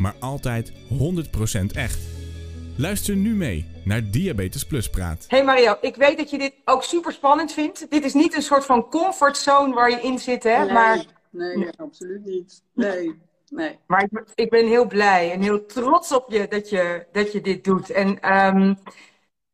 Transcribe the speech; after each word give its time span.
maar 0.00 0.14
altijd 0.20 0.72
100% 0.72 0.74
echt. 1.74 1.98
Luister 2.76 3.16
nu 3.16 3.34
mee 3.34 3.66
naar 3.84 4.10
Diabetes 4.10 4.66
Plus 4.66 4.90
Praat. 4.90 5.24
Hey 5.28 5.44
Mario, 5.44 5.76
ik 5.80 5.96
weet 5.96 6.16
dat 6.16 6.30
je 6.30 6.38
dit 6.38 6.54
ook 6.64 6.82
super 6.82 7.12
spannend 7.12 7.52
vindt. 7.52 7.90
Dit 7.90 8.04
is 8.04 8.14
niet 8.14 8.34
een 8.34 8.42
soort 8.42 8.64
van 8.64 8.88
comfortzone 8.88 9.74
waar 9.74 9.90
je 9.90 10.00
in 10.00 10.18
zit, 10.18 10.42
hè? 10.42 10.64
Nee, 10.64 10.72
maar, 10.72 11.04
nee, 11.30 11.68
absoluut 11.76 12.24
niet. 12.24 12.62
Nee, 12.74 13.14
nee. 13.48 13.78
maar 13.86 14.02
ik, 14.02 14.24
ik 14.34 14.50
ben 14.50 14.66
heel 14.66 14.86
blij 14.86 15.32
en 15.32 15.42
heel 15.42 15.66
trots 15.66 16.12
op 16.12 16.30
je 16.30 16.46
dat 16.48 16.68
je, 16.68 17.06
dat 17.12 17.32
je 17.32 17.40
dit 17.40 17.64
doet. 17.64 17.90
En 17.90 18.20
ehm 18.20 18.74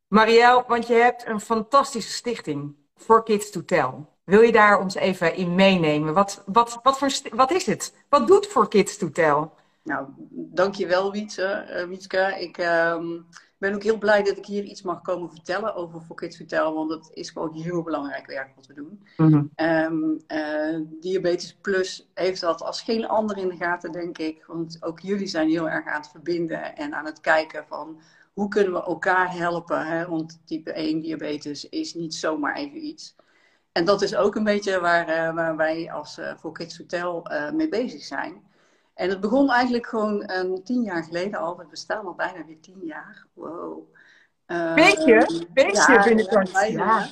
Marielle, 0.08 0.64
want 0.66 0.86
je 0.86 0.94
hebt 0.94 1.26
een 1.26 1.40
fantastische 1.40 2.12
stichting, 2.12 2.74
For 2.96 3.22
Kids 3.22 3.50
to 3.50 3.64
Tell. 3.64 3.90
Wil 4.24 4.40
je 4.40 4.52
daar 4.52 4.80
ons 4.80 4.94
even 4.94 5.34
in 5.34 5.54
meenemen? 5.54 6.14
Wat, 6.14 6.42
wat, 6.46 6.80
wat, 6.82 6.98
voor, 6.98 7.10
wat 7.32 7.50
is 7.50 7.66
het? 7.66 7.94
Wat 8.08 8.26
doet 8.26 8.46
For 8.46 8.68
Kids 8.68 8.96
to 8.96 9.10
Tell? 9.10 9.50
Nou, 9.86 10.08
dankjewel 10.30 11.12
Wietse, 11.12 11.44
eh, 11.44 11.86
Wietske. 11.86 12.36
Ik 12.38 12.58
ehm, 12.58 13.06
ben 13.58 13.74
ook 13.74 13.82
heel 13.82 13.98
blij 13.98 14.22
dat 14.22 14.36
ik 14.36 14.46
hier 14.46 14.62
iets 14.62 14.82
mag 14.82 15.02
komen 15.02 15.30
vertellen 15.30 15.74
over 15.74 16.00
For 16.00 16.16
Kids 16.16 16.36
Vertel, 16.36 16.74
want 16.74 16.90
het 16.90 17.10
is 17.12 17.30
gewoon 17.30 17.54
heel 17.54 17.82
belangrijk 17.82 18.26
werk 18.26 18.54
wat 18.56 18.66
we 18.66 18.74
doen. 18.74 19.06
Ehm, 19.54 20.02
eh, 20.26 20.80
Diabetes 21.00 21.54
Plus 21.54 22.10
heeft 22.14 22.40
dat 22.40 22.62
als 22.62 22.82
geen 22.82 23.08
ander 23.08 23.38
in 23.38 23.48
de 23.48 23.56
gaten, 23.56 23.92
denk 23.92 24.18
ik. 24.18 24.44
Want 24.46 24.76
ook 24.80 25.00
jullie 25.00 25.26
zijn 25.26 25.48
heel 25.48 25.68
erg 25.68 25.86
aan 25.86 26.00
het 26.00 26.10
verbinden 26.10 26.76
en 26.76 26.94
aan 26.94 27.06
het 27.06 27.20
kijken 27.20 27.66
van 27.66 28.00
hoe 28.32 28.48
kunnen 28.48 28.72
we 28.72 28.82
elkaar 28.82 29.32
helpen. 29.32 29.86
Hè? 29.86 30.08
Want 30.08 30.40
type 30.44 30.72
1 30.72 31.00
diabetes 31.00 31.68
is 31.68 31.94
niet 31.94 32.14
zomaar 32.14 32.56
even 32.56 32.86
iets. 32.86 33.16
En 33.72 33.84
dat 33.84 34.02
is 34.02 34.16
ook 34.16 34.34
een 34.34 34.44
beetje 34.44 34.80
waar, 34.80 35.08
eh, 35.08 35.34
waar 35.34 35.56
wij 35.56 35.92
als 35.92 36.18
eh 36.18 36.36
For 36.38 36.52
Kids 36.52 36.78
Hotel 36.78 37.26
mee 37.52 37.68
bezig 37.68 38.02
zijn. 38.02 38.45
En 38.96 39.08
het 39.08 39.20
begon 39.20 39.50
eigenlijk 39.50 39.86
gewoon 39.86 40.22
een 40.30 40.62
tien 40.64 40.82
jaar 40.82 41.04
geleden 41.04 41.38
al. 41.38 41.56
We 41.56 41.66
bestaan 41.66 42.06
al 42.06 42.14
bijna 42.14 42.44
weer 42.44 42.60
tien 42.60 42.80
jaar. 42.84 43.26
Wow. 43.32 43.94
Eh, 44.46 44.74
Beetje, 44.74 45.46
beetje 45.52 45.92
ja, 45.92 46.04
binnenkort. 46.04 46.50
ja, 46.50 46.60
bijna. 46.60 47.06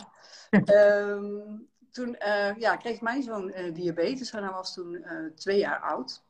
Ja. 0.50 0.62
Ehm, 0.64 1.56
toen 1.90 2.16
eh, 2.16 2.56
ja, 2.56 2.76
kreeg 2.76 3.00
mijn 3.00 3.22
zoon 3.22 3.50
eh, 3.50 3.74
diabetes 3.74 4.30
en 4.30 4.42
hij 4.42 4.52
was 4.52 4.74
toen 4.74 4.94
eh, 5.02 5.30
twee 5.34 5.58
jaar 5.58 5.80
oud. 5.80 6.22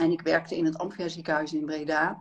En 0.00 0.10
ik 0.10 0.20
werkte 0.20 0.56
in 0.56 0.64
het 0.64 0.78
Amphia 0.78 1.08
ziekenhuis 1.08 1.52
in 1.52 1.66
Breda. 1.66 2.18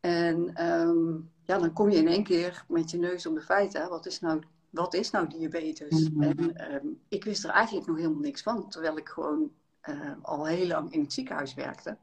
En 0.00 0.54
ehm, 0.54 1.12
ja, 1.42 1.58
dan 1.58 1.72
kom 1.72 1.90
je 1.90 1.96
in 1.96 2.08
één 2.08 2.24
keer 2.24 2.64
met 2.68 2.90
je 2.90 2.98
neus 2.98 3.26
op 3.26 3.34
de 3.34 3.40
feiten. 3.40 3.88
Wat 3.88 4.06
is 4.06 4.20
nou, 4.20 4.42
wat 4.70 4.94
is 4.94 5.10
nou 5.10 5.28
diabetes? 5.28 6.08
Mhm. 6.10 6.22
En 6.22 6.56
ehm, 6.56 6.86
ik 7.08 7.24
wist 7.24 7.44
er 7.44 7.50
eigenlijk 7.50 7.86
nog 7.86 7.96
helemaal 7.96 8.20
niks 8.20 8.42
van. 8.42 8.68
Terwijl 8.68 8.96
ik 8.96 9.08
gewoon 9.08 9.50
eh, 9.88 10.12
al 10.22 10.46
heel 10.46 10.66
lang 10.66 10.92
in 10.92 11.00
het 11.00 11.12
ziekenhuis 11.12 11.54
werkte. 11.54 11.98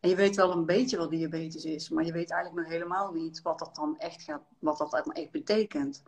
En 0.00 0.08
je 0.08 0.16
weet 0.16 0.36
wel 0.36 0.52
een 0.52 0.66
beetje 0.66 0.96
wat 0.96 1.10
diabetes 1.10 1.64
is, 1.64 1.88
maar 1.88 2.04
je 2.04 2.12
weet 2.12 2.30
eigenlijk 2.30 2.62
nog 2.62 2.72
helemaal 2.72 3.12
niet 3.12 3.42
wat 3.42 3.58
dat 3.58 3.74
dan 3.74 3.98
echt 3.98 4.22
gaat, 4.22 4.42
wat 4.58 4.78
dat 4.78 4.90
dan 4.90 5.12
echt 5.12 5.30
betekent. 5.30 6.02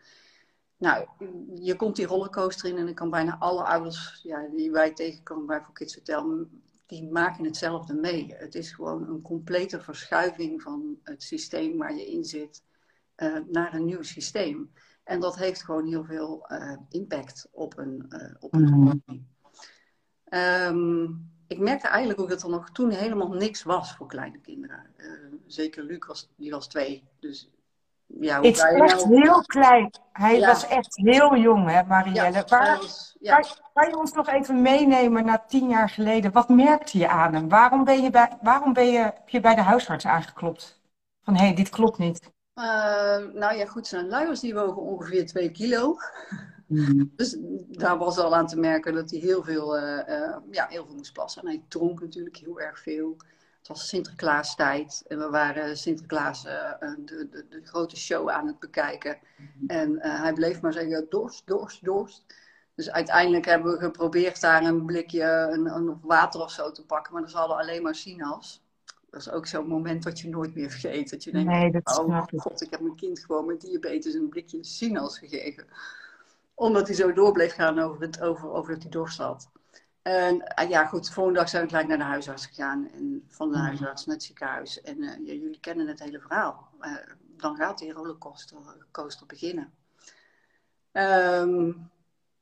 Nou, 0.77 1.07
je 1.55 1.77
komt 1.77 1.97
die 1.97 2.07
rollercoaster 2.07 2.71
in 2.71 2.77
en 2.77 2.89
ik 2.89 2.95
kan 2.95 3.11
bijna 3.11 3.39
alle 3.39 3.63
ouders 3.63 4.21
ja, 4.23 4.49
die 4.57 4.71
wij 4.71 4.93
tegenkomen 4.93 5.47
bij 5.47 5.63
voor 5.63 5.75
Kids 5.75 5.95
Hotel, 5.95 6.47
die 6.87 7.11
maken 7.11 7.45
hetzelfde 7.45 7.95
mee. 7.95 8.35
Het 8.37 8.55
is 8.55 8.73
gewoon 8.73 9.09
een 9.09 9.23
complete 9.23 9.81
verschuiving 9.81 10.63
van 10.63 10.99
het 11.03 11.23
systeem 11.23 11.79
waar 11.79 11.95
je 11.95 12.11
in 12.11 12.25
zit 12.25 12.63
eh, 13.15 13.39
naar 13.47 13.75
een 13.75 13.85
nieuw 13.85 14.03
systeem. 14.03 14.73
En 15.05 15.21
dat 15.21 15.37
heeft 15.37 15.65
gewoon 15.65 15.87
heel 15.87 16.05
veel 16.05 16.47
eh, 16.47 16.77
impact 16.89 17.49
op 17.51 17.79
een, 17.79 18.07
eh 18.09 18.35
op 18.39 18.55
een 18.55 18.69
familie. 18.69 19.27
Ehm, 20.29 21.03
ik 21.47 21.59
merkte 21.59 21.89
eigenlijk 21.89 22.21
ook 22.21 22.29
dat 22.29 22.43
er 22.43 22.51
nog 22.51 22.71
toen 22.71 22.91
helemaal 22.91 23.29
niks 23.33 23.63
was 23.63 23.95
voor 23.97 24.07
kleine 24.07 24.39
kinderen. 24.39 24.87
Eh, 24.97 25.07
zeker 25.47 25.83
Luc 25.83 26.07
was, 26.07 26.29
die 26.37 26.51
was 26.51 26.69
twee. 26.69 27.05
Dus 27.21 27.51
ja, 28.07 28.37
Het 28.37 28.45
is 28.45 28.61
echt 28.63 29.05
nou- 29.05 29.21
heel 29.23 29.43
klein. 29.43 29.91
Hij 30.13 30.39
Ja. 30.39 30.47
was 30.47 30.67
echt 30.67 30.97
heel 30.97 31.37
jong, 31.37 31.67
hè, 31.67 31.73
Ja, 31.79 31.83
Marielle? 31.83 32.45
Waar, 32.49 32.77
was- 32.77 33.17
ja. 33.21 33.39
Kan, 33.39 33.51
kan 33.75 33.89
je 33.89 33.99
ons 33.99 34.13
nog 34.13 34.29
even 34.29 34.63
meenemen 34.63 35.25
naar 35.25 35.47
tien 35.47 35.69
jaar 35.69 35.89
geleden? 35.89 36.33
Wat 36.33 36.49
merkte 36.49 36.99
je 36.99 37.09
aan 37.09 37.35
hem? 37.35 37.49
Waarom, 37.49 37.85
ben 37.85 38.03
je 38.03 38.11
bij, 38.11 38.39
waarom 38.43 38.73
ben 38.73 38.87
je, 38.87 38.99
heb 38.99 39.29
je 39.29 39.41
bij 39.41 39.55
de 39.55 39.61
huisarts 39.61 40.07
aangeklopt? 40.07 40.81
Van 41.23 41.37
hé, 41.37 41.45
hey, 41.45 41.55
dit 41.55 41.69
klopt 41.69 41.99
niet. 41.99 42.31
Eh, 42.55 42.65
nou 43.33 43.55
ja, 43.57 43.67
goed, 43.67 43.87
zijn 43.87 44.09
luiers 44.09 44.41
die 44.41 44.55
wogen 44.55 44.83
ongeveer 44.83 45.27
2 45.27 45.51
kilo. 45.51 45.97
Dus 47.17 47.37
daar 47.69 47.99
was 47.99 48.19
al 48.19 48.37
aan 48.37 48.47
te 48.47 48.59
merken 48.59 48.95
dat 48.95 49.11
hij 49.11 49.19
heel 49.19 49.45
veel, 49.45 49.77
eh, 49.77 49.99
eh, 49.99 50.37
ja, 50.51 50.67
heel 50.69 50.87
veel 50.87 50.95
moest 50.95 51.13
plassen. 51.13 51.43
En 51.43 51.49
hij 51.49 51.63
dronk 51.69 52.01
natuurlijk 52.01 52.37
heel 52.37 52.61
erg 52.61 52.79
veel. 52.79 53.17
Het 53.69 53.77
was 53.77 53.89
Sinterklaastijd 53.89 55.05
en 55.07 55.19
we 55.19 55.29
waren 55.31 55.77
Sinterklaas 55.77 56.45
eh, 56.45 56.73
de, 56.81 57.29
de, 57.31 57.47
de 57.49 57.61
grote 57.65 57.97
show 57.97 58.29
aan 58.29 58.47
het 58.47 58.59
bekijken. 58.59 59.19
En 59.67 60.01
eh, 60.01 60.21
hij 60.21 60.33
bleef 60.33 60.61
maar 60.61 60.73
zeggen 60.73 61.07
dorst, 61.09 61.47
dorst, 61.47 61.85
dorst. 61.85 62.25
Dus 62.75 62.91
uiteindelijk 62.91 63.45
hebben 63.45 63.73
we 63.73 63.79
geprobeerd 63.79 64.41
daar 64.41 64.65
een 64.65 64.85
blikje 64.85 65.49
een, 65.53 65.67
een 65.67 65.99
water 66.03 66.41
of 66.41 66.51
zo 66.51 66.71
te 66.71 66.87
pakken. 66.87 67.13
Maar 67.13 67.23
er 67.23 67.37
hadden 67.37 67.57
alleen 67.57 67.83
maar 67.83 67.95
sinaas. 67.95 68.63
Dat 69.11 69.21
is 69.21 69.31
ook 69.31 69.47
zo'n 69.47 69.67
moment 69.67 70.03
dat 70.03 70.21
je 70.21 70.29
nooit 70.29 70.55
meer 70.55 70.71
vergeet. 70.71 71.11
Dat 71.11 71.25
je 71.25 71.33
denkt, 71.33 71.51
Nee, 71.51 71.71
dat 71.71 71.99
oh 71.99 72.23
god, 72.37 72.63
ik 72.63 72.71
heb 72.71 72.81
mijn 72.81 72.97
kind 72.97 73.19
gewoon 73.19 73.47
met 73.47 73.61
diabetes 73.61 74.15
een 74.15 74.29
blikje 74.29 74.65
sinaas 74.65 75.19
gegeven. 75.19 75.67
Omdat 76.59 76.87
hij 76.87 76.97
zo 76.97 77.13
door 77.13 77.33
bleef 77.33 77.55
gaan 77.55 77.79
over, 77.79 78.01
het, 78.03 78.21
over, 78.21 78.51
over 78.51 78.73
dat 78.73 78.83
hij 78.83 78.91
dorst 78.91 79.19
had. 79.19 79.51
En 80.03 80.45
ah, 80.55 80.69
ja, 80.69 80.87
goed, 80.87 81.07
de 81.07 81.13
volgende 81.13 81.39
dag 81.39 81.49
zijn 81.49 81.63
we 81.63 81.69
gelijk 81.69 81.89
naar 81.89 81.99
de 81.99 82.05
huisarts 82.05 82.47
gegaan. 82.47 82.91
En 82.93 83.25
van 83.29 83.51
de 83.51 83.57
Mhm. 83.57 83.67
huisarts 83.67 84.07
naar 84.07 84.15
het 84.15 84.25
ziekenhuis. 84.25 84.81
En 84.81 85.03
eh, 85.03 85.27
ja, 85.27 85.33
jullie 85.33 85.61
kennen 85.61 85.87
het 85.87 85.99
hele 85.99 86.21
verhaal. 86.21 86.69
Eh, 86.81 86.93
dan 87.21 87.57
gaat 87.57 87.79
die 87.79 87.93
rollercoaster 87.93 88.57
coaster 88.91 89.27
beginnen. 89.27 89.73
Ehm, 90.93 91.67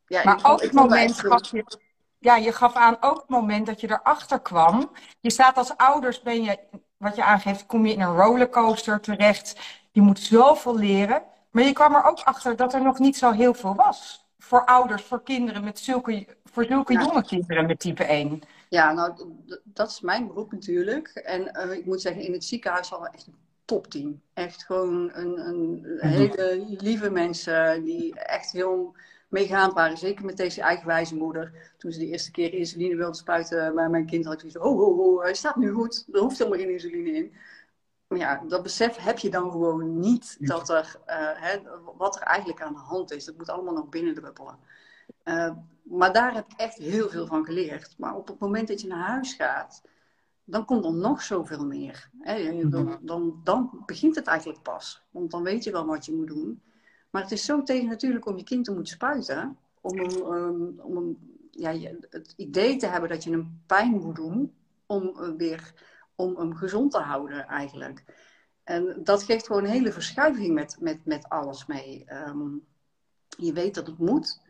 ja, 0.07 0.25
Maar 0.25 0.39
ik 0.39 0.49
ook 0.49 0.61
het 0.63 0.73
moment 0.73 1.11
eh, 1.11 1.31
gaf 1.31 1.51
je, 1.51 1.65
ja, 2.19 2.37
je 2.37 2.53
gaf 2.53 2.75
aan 2.75 2.97
ook 3.01 3.17
het 3.17 3.29
moment 3.29 3.67
dat 3.67 3.81
je 3.81 3.91
erachter 3.91 4.41
kwam. 4.41 4.91
Je 5.21 5.31
staat 5.31 5.57
als 5.57 5.77
ouders, 5.77 6.23
ben 6.23 6.43
je, 6.43 6.59
wat 6.97 7.17
je 7.17 7.25
aangeeft, 7.25 7.67
kom 7.67 7.87
je 7.87 7.93
in 7.93 8.01
een 8.01 8.17
rollercoaster 8.17 9.01
terecht. 9.01 9.61
Je 9.93 10.01
moet 10.01 10.19
zoveel 10.19 10.77
leren. 10.77 11.23
Maar 11.57 11.65
je 11.65 11.73
kwam 11.73 11.95
er 11.95 12.05
ook 12.05 12.21
achter 12.21 12.57
dat 12.57 12.75
er 12.75 12.83
nog 12.83 12.99
niet 12.99 13.17
zo 13.17 13.31
heel 13.31 13.55
veel 13.55 13.75
was. 13.75 14.27
Voor 14.39 14.65
ouders, 14.65 15.03
voor 15.03 15.23
kinderen 15.23 15.65
met 15.65 15.79
zulke, 15.79 16.27
voor 16.45 16.65
zulke 16.65 16.93
Ja. 16.93 17.01
jonge 17.01 17.25
kinderen 17.25 17.67
met 17.67 17.81
type 17.81 18.05
1. 18.05 18.43
Ja, 18.69 18.93
nou, 18.93 19.13
dat 19.65 19.91
is 19.91 20.01
mijn 20.01 20.27
beroep 20.27 20.53
natuurlijk. 20.53 21.09
En 21.09 21.55
eh, 21.55 21.73
ik 21.73 21.87
moet 21.87 22.01
zeggen, 22.01 22.23
in 22.23 22.33
het 22.33 22.45
ziekenhuis 22.45 22.89
hadden 22.89 23.11
we 23.11 23.17
echt 23.17 23.27
een 23.27 23.35
topteam. 23.65 24.21
Echt 24.35 24.65
gewoon 24.65 25.11
een, 25.13 25.39
een 25.49 25.99
hele 26.01 26.65
lieve 26.79 27.11
mensen 27.11 27.85
die 27.85 28.15
echt 28.15 28.53
heel 28.53 28.95
meegaand 29.29 29.73
waren. 29.73 29.97
Zeker 29.97 30.25
met 30.25 30.37
deze 30.37 30.61
eigenwijze 30.61 31.17
moeder. 31.17 31.73
Toen 31.79 31.93
ze 31.93 31.99
de 31.99 32.07
eerste 32.07 32.31
keer 32.31 32.55
insuline 32.55 32.97
wilde 32.97 33.17
spuiten 33.17 33.75
bij 33.75 33.89
mijn 33.89 34.07
kind, 34.07 34.25
had 34.25 34.35
ik 34.35 34.41
zoiets 34.41 34.59
oh, 34.59 34.81
oh, 34.81 34.99
oh, 34.99 35.23
hij 35.23 35.35
staat 35.35 35.57
nu 35.57 35.73
goed. 35.73 36.07
Er 36.13 36.21
hoeft 36.21 36.39
helemaal 36.39 36.59
geen 36.59 36.71
insuline 36.71 37.11
in. 37.11 37.33
Ja, 38.09 38.45
dat 38.49 38.63
besef 38.63 38.97
heb 38.97 39.19
je 39.19 39.31
dan 39.31 39.51
gewoon 39.51 39.99
niet, 39.99 40.37
dat 40.41 40.69
er, 40.69 41.01
eh, 41.07 41.31
hè, 41.35 41.59
wat 41.97 42.17
er 42.17 42.23
eigenlijk 42.23 42.63
aan 42.63 42.73
de 42.73 42.79
hand 42.79 43.13
is. 43.13 43.25
Dat 43.25 43.37
moet 43.37 43.49
allemaal 43.49 43.75
nog 43.75 43.89
binnendruppelen. 43.89 44.59
Eh, 45.23 45.53
maar 45.83 46.13
daar 46.13 46.35
heb 46.35 46.47
ik 46.53 46.59
echt 46.59 46.77
heel 46.77 47.09
veel 47.09 47.27
van 47.27 47.45
geleerd. 47.45 47.95
Maar 47.99 48.15
op 48.15 48.29
het 48.29 48.39
moment 48.39 48.69
dat 48.69 48.81
je 48.81 48.87
naar 48.87 49.09
huis 49.09 49.33
gaat, 49.35 49.83
dan 50.45 50.65
komt 50.65 50.85
er 50.85 50.95
nog 50.95 51.23
zoveel 51.23 51.67
meer. 51.67 52.11
Hè? 52.21 52.69
Dan, 52.69 52.99
dan, 53.03 53.41
dan 53.45 53.83
begint 53.87 54.17
het 54.17 54.27
eigenlijk 54.27 54.63
pas. 54.63 55.03
Want 55.11 55.31
dan 55.31 55.43
weet 55.43 55.65
je 55.65 55.71
wel 55.71 55.87
wat 55.87 56.05
je 56.05 56.13
moet 56.13 56.27
doen. 56.27 56.63
Maar 57.11 57.23
het 57.23 57.33
is 57.33 57.45
zo 57.45 57.63
tegen 57.63 57.89
natuurlijk 57.89 58.27
om 58.27 58.37
je 58.37 58.45
kind 58.45 58.65
te 58.65 58.73
moeten 58.73 58.95
spuiten. 58.95 59.59
Om, 59.81 59.99
ehm, 59.99 60.79
om 60.79 61.19
ja, 61.51 61.73
het 62.11 62.35
idee 62.37 62.77
te 62.77 62.87
hebben 62.87 63.09
dat 63.09 63.25
je 63.25 63.31
hem 63.31 63.63
pijn 63.67 63.91
moet 63.91 64.17
doen. 64.17 64.55
Om, 64.87 65.03
eh, 65.19 65.31
weer, 65.37 65.75
om 66.17 66.37
hem 66.37 66.55
gezond 66.55 66.91
te 66.91 66.99
houden 66.99 67.47
eigenlijk. 67.47 68.05
En 68.65 69.01
dat 69.05 69.23
geeft 69.23 69.47
gewoon 69.47 69.65
een 69.65 69.71
hele 69.71 69.93
verschuiving 69.93 70.55
met, 70.55 70.77
met, 70.81 71.05
met 71.05 71.29
alles 71.29 71.67
mee. 71.67 72.05
Ehm, 72.07 72.49
je 73.39 73.53
weet 73.53 73.75
dat 73.75 73.87
het 73.87 73.99
moet. 73.99 74.41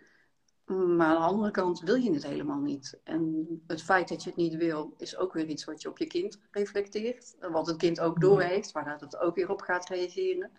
Maar 0.67 1.07
aan 1.07 1.21
de 1.21 1.27
andere 1.27 1.51
kant 1.51 1.81
wil 1.81 1.95
je 1.95 2.13
het 2.13 2.27
helemaal 2.27 2.61
niet. 2.61 3.01
En 3.05 3.47
het 3.67 3.83
feit 3.83 4.09
dat 4.09 4.23
je 4.23 4.29
het 4.29 4.39
niet 4.39 4.55
wil, 4.55 4.95
is 4.99 5.17
ook 5.17 5.33
weer 5.33 5.47
iets 5.47 5.65
wat 5.65 5.83
je 5.83 5.89
op 5.89 5.99
je 5.99 6.07
kind 6.07 6.39
reflecteert. 6.51 7.37
Wat 7.41 7.67
het 7.67 7.77
kind 7.77 8.01
ook 8.01 8.21
doorheeft, 8.21 8.73
waar 8.73 9.01
het 9.01 9.17
ook 9.19 9.35
weer 9.35 9.51
op 9.51 9.61
gaat 9.61 9.89
reageren. 9.89 10.51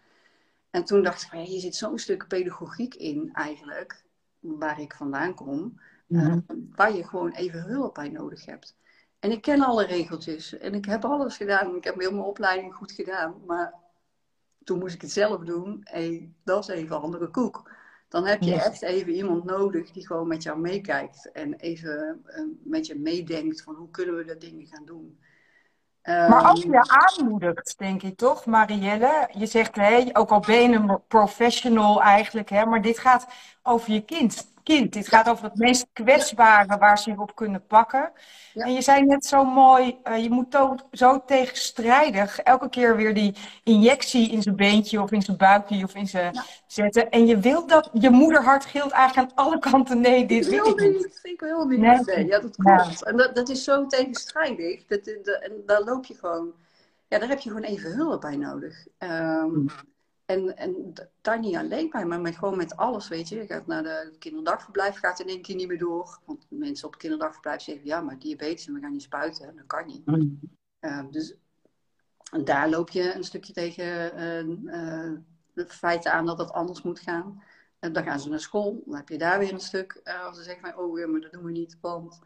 En 0.69 0.83
toen 0.83 1.03
dacht 1.03 1.21
ik, 1.21 1.29
van, 1.29 1.39
hier 1.39 1.59
zit 1.59 1.75
zo'n 1.75 1.97
stuk 1.97 2.27
pedagogiek 2.27 2.95
in 2.95 3.29
eigenlijk, 3.33 4.03
waar 4.39 4.81
ik 4.81 4.93
vandaan 4.93 5.33
kom, 5.33 5.79
uh, 6.07 6.35
waar 6.75 6.95
je 6.95 7.03
gewoon 7.03 7.31
even 7.31 7.61
hulp 7.61 7.93
bij 7.93 8.09
nodig 8.09 8.45
hebt. 8.45 8.75
En 9.19 9.31
ik 9.31 9.41
ken 9.41 9.61
alle 9.61 9.85
regeltjes 9.85 10.57
en 10.57 10.73
ik 10.73 10.85
heb 10.85 11.05
alles 11.05 11.37
gedaan. 11.37 11.75
Ik 11.75 11.83
heb 11.83 11.99
heel 11.99 12.11
mijn 12.11 12.23
opleiding 12.23 12.75
goed 12.75 12.91
gedaan. 12.91 13.35
Maar 13.45 13.73
toen 14.63 14.79
moest 14.79 14.95
ik 14.95 15.01
het 15.01 15.11
zelf 15.11 15.43
doen. 15.43 15.81
Hey, 15.83 16.31
dat 16.43 16.59
is 16.59 16.67
even 16.67 16.95
een 16.95 17.01
andere 17.01 17.27
koek. 17.27 17.71
Dan 18.09 18.25
heb 18.25 18.41
je 18.41 18.53
echt 18.53 18.81
even 18.81 19.13
iemand 19.13 19.43
nodig 19.43 19.91
die 19.91 20.07
gewoon 20.07 20.27
met 20.27 20.43
jou 20.43 20.59
meekijkt. 20.59 21.31
En 21.31 21.53
even 21.53 22.23
uh, 22.27 22.41
met 22.63 22.85
je 22.85 22.95
meedenkt 22.95 23.61
van 23.61 23.75
hoe 23.75 23.89
kunnen 23.89 24.15
we 24.15 24.25
dat 24.25 24.41
dingen 24.41 24.65
gaan 24.65 24.85
doen. 24.85 25.19
Maar 26.07 26.43
als 26.43 26.61
je 26.61 26.79
aanmoedigt, 26.87 27.77
denk 27.77 28.03
ik 28.03 28.17
toch, 28.17 28.45
Marielle? 28.45 29.29
Je 29.33 29.45
zegt, 29.45 29.75
hé, 29.75 30.09
ook 30.13 30.29
al 30.29 30.39
ben 30.39 30.69
je 30.69 30.75
een 30.75 31.01
professional 31.07 32.01
eigenlijk, 32.01 32.49
hè, 32.49 32.65
maar 32.65 32.81
dit 32.81 32.99
gaat 32.99 33.27
over 33.63 33.91
je 33.91 34.05
kind 34.05 34.47
kind. 34.67 34.93
Dit 34.93 35.07
gaat 35.07 35.29
over 35.29 35.43
het 35.43 35.55
meest 35.55 35.87
kwetsbare 35.93 36.77
waar 36.77 36.99
ze 36.99 37.11
je 37.11 37.19
op 37.19 37.35
kunnen 37.35 37.65
pakken. 37.67 38.11
En 38.53 38.73
je 38.73 38.81
zei 38.81 39.05
net 39.05 39.25
zo 39.25 39.43
mooi, 39.43 39.97
uh, 40.03 40.23
je 40.23 40.29
moet 40.29 40.57
zo 40.91 41.23
tegenstrijdig 41.25 42.39
elke 42.39 42.69
keer 42.69 42.95
weer 42.95 43.13
die 43.13 43.35
injectie 43.63 44.31
in 44.31 44.41
zijn 44.41 44.55
beentje 44.55 45.01
of 45.01 45.11
in 45.11 45.21
zijn 45.21 45.37
buikje 45.37 45.83
of 45.83 45.95
in 45.95 46.07
zijn 46.07 46.41
zetten. 46.67 47.09
En 47.09 47.25
je 47.25 47.37
wil 47.39 47.67
dat, 47.67 47.89
je 47.93 48.09
moederhart 48.09 48.65
gilt 48.65 48.91
eigenlijk 48.91 49.31
aan 49.31 49.45
alle 49.45 49.59
kanten 49.59 49.99
nee, 49.99 50.25
dit 50.25 50.45
ik 50.45 50.51
wil 50.51 50.75
niet. 50.75 50.93
niet. 50.93 51.19
Ik 51.23 51.39
wil 51.39 51.65
niet. 51.65 51.79
Nee. 51.79 52.25
Ja, 52.25 52.39
dat 52.39 52.55
klopt. 52.55 53.03
En 53.03 53.17
dat, 53.17 53.35
dat, 53.35 53.49
is 53.49 53.63
zo 53.63 53.87
tegenstrijdig. 53.87 54.85
Dat, 54.85 55.05
dat, 55.05 55.41
en 55.41 55.51
daar 55.65 55.83
loop 55.83 56.05
je 56.05 56.13
gewoon, 56.13 56.53
ja, 57.07 57.19
daar 57.19 57.29
heb 57.29 57.39
je 57.39 57.49
gewoon 57.49 57.63
even 57.63 57.91
hulp 57.91 58.21
bij 58.21 58.35
nodig. 58.35 58.87
Um, 58.99 59.65
en, 60.27 60.57
en 60.57 60.93
daar 61.21 61.39
niet 61.39 61.55
alleen 61.55 61.89
bij, 61.89 62.05
maar 62.05 62.21
met, 62.21 62.37
gewoon 62.37 62.57
met 62.57 62.77
alles, 62.77 63.07
weet 63.07 63.29
je. 63.29 63.35
Je 63.35 63.45
gaat 63.45 63.67
naar 63.67 63.83
de 63.83 64.15
kinderdagverblijf, 64.19 64.99
gaat 64.99 65.19
in 65.19 65.27
één 65.27 65.41
keer 65.41 65.55
niet 65.55 65.67
meer 65.67 65.77
door. 65.77 66.19
Want 66.25 66.45
mensen 66.49 66.85
op 66.85 66.91
het 66.91 67.01
kinderdagverblijf 67.01 67.61
zeggen, 67.61 67.85
ja, 67.85 68.01
maar 68.01 68.19
diabetes, 68.19 68.67
en 68.67 68.73
we 68.73 68.79
gaan 68.79 68.91
niet 68.91 69.01
spuiten. 69.01 69.55
Dat 69.55 69.65
kan 69.67 69.85
niet. 69.85 70.05
Mm. 70.05 70.39
Uh, 70.81 71.03
dus 71.11 71.35
daar 72.43 72.69
loop 72.69 72.89
je 72.89 73.13
een 73.13 73.23
stukje 73.23 73.53
tegen 73.53 74.19
uh, 74.19 74.43
uh, 74.43 75.17
de 75.53 75.67
feiten 75.67 76.11
aan 76.11 76.25
dat 76.25 76.37
het 76.37 76.51
anders 76.51 76.81
moet 76.81 76.99
gaan. 76.99 77.43
En 77.79 77.93
dan 77.93 78.03
gaan 78.03 78.19
ze 78.19 78.29
naar 78.29 78.39
school, 78.39 78.83
dan 78.85 78.95
heb 78.95 79.09
je 79.09 79.17
daar 79.17 79.39
weer 79.39 79.53
een 79.53 79.59
stuk. 79.59 80.01
als 80.25 80.37
ze 80.37 80.43
zeggen 80.43 80.69
van, 80.69 80.83
oh 80.83 80.99
ja, 80.99 81.07
maar 81.07 81.21
dat 81.21 81.31
doen 81.31 81.43
we 81.43 81.51
niet, 81.51 81.77
want... 81.81 82.19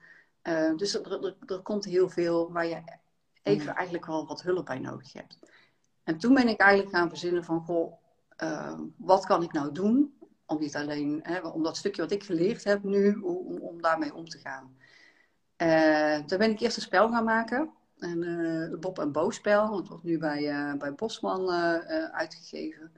dus 0.75 0.93
er, 0.93 1.25
er, 1.25 1.35
er, 1.45 1.59
komt 1.59 1.85
heel 1.85 2.09
veel 2.09 2.51
waar 2.51 2.67
je 2.67 2.81
even 3.43 3.67
mm. 3.67 3.75
eigenlijk 3.75 4.05
wel 4.05 4.27
wat 4.27 4.41
hulp 4.41 4.65
bij 4.65 4.79
nodig 4.79 5.13
hebt. 5.13 5.39
En 6.03 6.17
toen 6.17 6.33
ben 6.33 6.47
ik 6.47 6.59
eigenlijk 6.59 6.95
gaan 6.95 7.09
verzinnen 7.09 7.43
van, 7.43 7.61
goh, 7.61 7.93
uh, 8.43 8.79
wat 8.97 9.25
kan 9.25 9.43
ik 9.43 9.51
nou 9.51 9.71
doen 9.71 10.13
om 10.45 10.59
niet 10.59 10.75
alleen, 10.75 11.19
hè, 11.23 11.39
om 11.39 11.63
dat 11.63 11.77
stukje 11.77 12.01
wat 12.01 12.11
ik 12.11 12.23
geleerd 12.23 12.63
heb 12.63 12.83
nu, 12.83 13.15
om, 13.15 13.57
om 13.57 13.81
daarmee 13.81 14.13
om 14.13 14.29
te 14.29 14.37
gaan. 14.37 14.75
Uh, 15.57 16.25
toen 16.25 16.37
ben 16.37 16.49
ik 16.49 16.59
eerst 16.59 16.75
een 16.75 16.81
spel 16.81 17.09
gaan 17.09 17.23
maken. 17.23 17.69
Een 17.99 18.23
uh, 18.23 18.79
Bob 18.79 18.99
en 18.99 19.11
Bo 19.11 19.29
spel. 19.29 19.77
Het 19.77 19.87
wordt 19.87 20.03
nu 20.03 20.17
bij, 20.17 20.75
bij 20.77 20.93
Bosman 20.93 21.49
uitgegeven. 22.11 22.91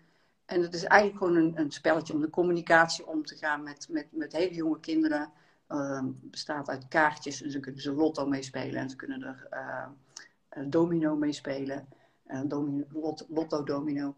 En 0.45 0.61
het 0.61 0.73
is 0.73 0.83
eigenlijk 0.83 1.23
gewoon 1.23 1.35
een, 1.44 1.59
een, 1.59 1.71
spelletje 1.71 2.13
om 2.13 2.21
de 2.21 2.29
communicatie 2.29 3.07
om 3.07 3.25
te 3.25 3.35
gaan 3.35 3.63
met, 3.63 3.88
met, 3.89 4.07
met 4.11 4.31
hele 4.31 4.53
jonge 4.56 4.79
kinderen. 4.79 5.31
Ehm, 5.67 6.06
bestaat 6.21 6.69
uit 6.69 6.88
kaartjes. 6.88 7.41
En 7.41 7.51
ze 7.51 7.59
kunnen 7.59 7.81
ze 7.81 7.94
lotto 7.94 8.25
meespelen. 8.27 8.81
En 8.81 8.89
ze 8.89 8.95
kunnen 8.95 9.21
er 9.21 10.69
domino 10.69 11.15
meespelen. 11.15 11.88
Eh, 12.33 12.41
domino, 12.45 12.85
lotto 13.27 13.63
domino. 13.63 14.15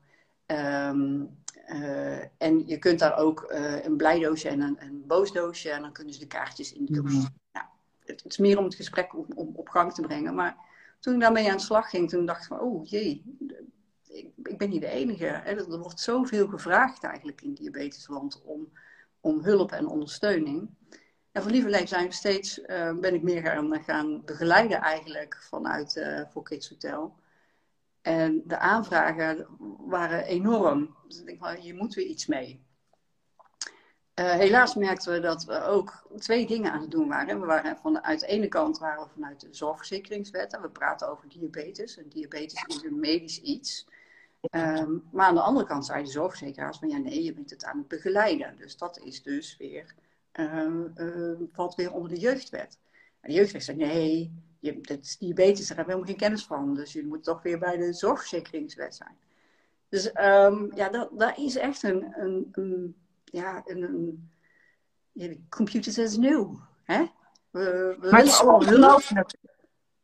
Um, 0.48 1.38
uh, 1.70 2.20
en 2.38 2.68
je 2.68 2.78
kunt 2.78 3.00
daar 3.00 3.18
ook 3.18 3.52
uh, 3.52 3.86
een 3.86 3.98
blijdoosje 3.98 4.50
en 4.50 4.62
een, 4.62 4.78
een 4.80 5.04
boosdoosje. 5.08 5.70
En 5.70 5.82
dan 5.82 5.92
kunnen 5.92 6.14
ze 6.14 6.20
de 6.20 6.28
kaartjes 6.28 6.74
in 6.74 6.86
de 6.86 6.94
doos. 6.94 7.14
Mm 7.14 7.28
nou, 7.52 7.66
het, 8.06 8.26
is 8.26 8.38
meer 8.38 8.58
om 8.58 8.64
het 8.64 8.76
gesprek 8.76 9.16
op, 9.16 9.38
op, 9.38 9.58
op, 9.58 9.70
gang 9.70 9.94
te 9.94 10.02
brengen. 10.02 10.36
Maar 10.36 10.58
toen 11.00 11.14
ik 11.14 11.20
daarmee 11.20 11.50
aan 11.50 11.58
de 11.58 11.64
slag 11.64 11.90
ging, 11.90 12.10
toen 12.10 12.26
dacht 12.26 12.42
ik 12.42 12.48
van, 12.48 12.60
oh 12.60 12.86
jee, 12.86 13.24
ik, 14.08 14.30
ik 14.44 14.58
ben 14.58 14.70
niet 14.70 14.82
de 14.82 14.88
enige. 14.88 15.26
Hè. 15.26 15.56
Er 15.56 15.80
wordt 15.80 16.00
zoveel 16.00 16.48
gevraagd 16.48 17.04
eigenlijk 17.04 17.42
in 17.42 17.54
diabetesland 17.54 18.42
om, 18.44 18.72
om 19.20 19.44
hulp 19.44 19.72
en 19.72 19.88
ondersteuning. 19.88 20.70
En 21.32 21.42
voor 21.42 21.52
Lieve 21.52 21.88
zijn 21.88 22.08
we 22.08 22.14
steeds, 22.14 22.60
uh, 22.60 22.94
ben 22.94 23.14
ik 23.14 23.22
meer 23.22 23.42
gaan, 23.42 23.84
gaan 23.84 24.22
begeleiden 24.26 24.82
eigenlijk 24.82 25.38
vanuit 25.42 26.06
voor 26.32 26.44
Kids 26.44 26.70
Hotel. 26.70 27.16
En 28.06 28.42
de 28.46 28.58
aanvragen 28.58 29.48
waren 29.88 30.26
enorm. 30.26 30.96
Dus 31.08 31.20
ik 31.20 31.26
denk 31.26 31.40
van, 31.40 31.56
hier 31.56 31.76
moeten 31.76 32.00
we 32.00 32.08
iets 32.08 32.26
mee. 32.26 32.64
Uh, 34.20 34.32
helaas 34.32 34.76
merkten 34.76 35.14
we 35.14 35.20
dat 35.20 35.44
we 35.46 35.62
ook 35.62 36.08
twee 36.18 36.48
dingen 36.48 36.72
aan 36.72 36.82
het 36.82 36.92
doen 36.92 37.08
waren. 37.08 37.40
We 37.40 37.46
waren 37.46 37.78
vanuit 37.78 38.20
de 38.20 38.28
ene 38.28 38.48
kant 38.48 38.78
waren 38.78 39.04
we 39.04 39.10
vanuit 39.10 39.42
de 39.42 39.48
zorgverzekeringswet. 39.52 40.54
En 40.54 40.62
we 40.62 40.70
praten 40.70 41.10
over 41.10 41.30
diabetes. 41.30 41.98
En 41.98 42.10
diabetes 42.10 42.64
is 42.68 42.84
een 42.84 43.00
medisch 43.00 43.42
iets. 43.42 43.88
Um, 44.52 45.04
maar 45.12 45.26
aan 45.26 45.36
de 45.36 45.42
andere 45.42 45.66
kant 45.66 45.86
zei 45.86 46.04
de 46.04 46.10
zorgverzekeraars 46.10 46.78
van 46.78 46.90
ja, 46.90 46.98
nee, 46.98 47.24
je 47.24 47.34
bent 47.34 47.50
het 47.50 47.66
aan 47.66 47.78
het 47.78 47.88
begeleiden. 47.88 48.58
Dus 48.58 48.78
dat 48.78 49.00
is 49.00 49.24
dus 49.24 49.58
weer, 49.58 49.96
uh, 50.34 50.66
uh, 50.96 51.40
valt 51.52 51.76
weer 51.76 51.94
onder 51.94 52.10
de 52.10 52.20
jeugdwet. 52.20 52.80
En 53.20 53.30
de 53.30 53.36
jeugdwet 53.36 53.64
zei 53.64 53.78
nee, 53.78 54.44
je, 54.66 54.82
dat 54.82 55.00
is 55.02 55.18
diabetes, 55.18 55.68
daar 55.68 55.78
hebben 55.78 55.86
we 55.86 55.92
helemaal 55.92 56.06
geen 56.06 56.18
kennis 56.18 56.46
van. 56.46 56.76
Dus 56.76 56.94
je 56.94 57.06
moet 57.06 57.24
toch 57.24 57.42
weer 57.42 57.60
bij 57.60 57.78
de 57.78 57.94
zorgverzekeringswet 57.94 58.96
zijn. 58.96 59.18
Dus 59.90 60.06
um, 60.06 60.72
ja, 60.76 60.90
dat, 60.90 61.10
dat 61.14 61.38
is 61.38 61.56
echt 61.56 61.84
een, 61.84 62.14
een, 62.18 62.48
een 62.52 62.96
ja, 63.24 63.62
een, 63.66 63.82
een 63.82 64.30
ja, 65.12 65.34
says 65.80 66.18
no. 66.18 66.60
Hè? 66.84 67.06
We, 67.52 67.96
we 68.00 68.10
maar 68.10 68.20
het 68.20 68.30
is 68.30 68.44
ongelooflijk. 68.44 69.34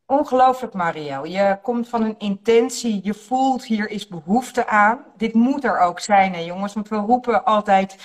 Ongelooflijk, 0.06 0.72
Marielle. 0.72 1.30
Je 1.30 1.58
komt 1.62 1.88
van 1.88 2.02
een 2.02 2.18
intentie, 2.18 3.00
je 3.02 3.14
voelt 3.14 3.64
hier 3.64 3.90
is 3.90 4.08
behoefte 4.08 4.66
aan. 4.66 5.04
Dit 5.16 5.34
moet 5.34 5.64
er 5.64 5.78
ook 5.78 6.00
zijn, 6.00 6.32
hè, 6.32 6.40
jongens. 6.40 6.74
Want 6.74 6.88
we 6.88 6.96
roepen 6.96 7.44
altijd, 7.44 7.96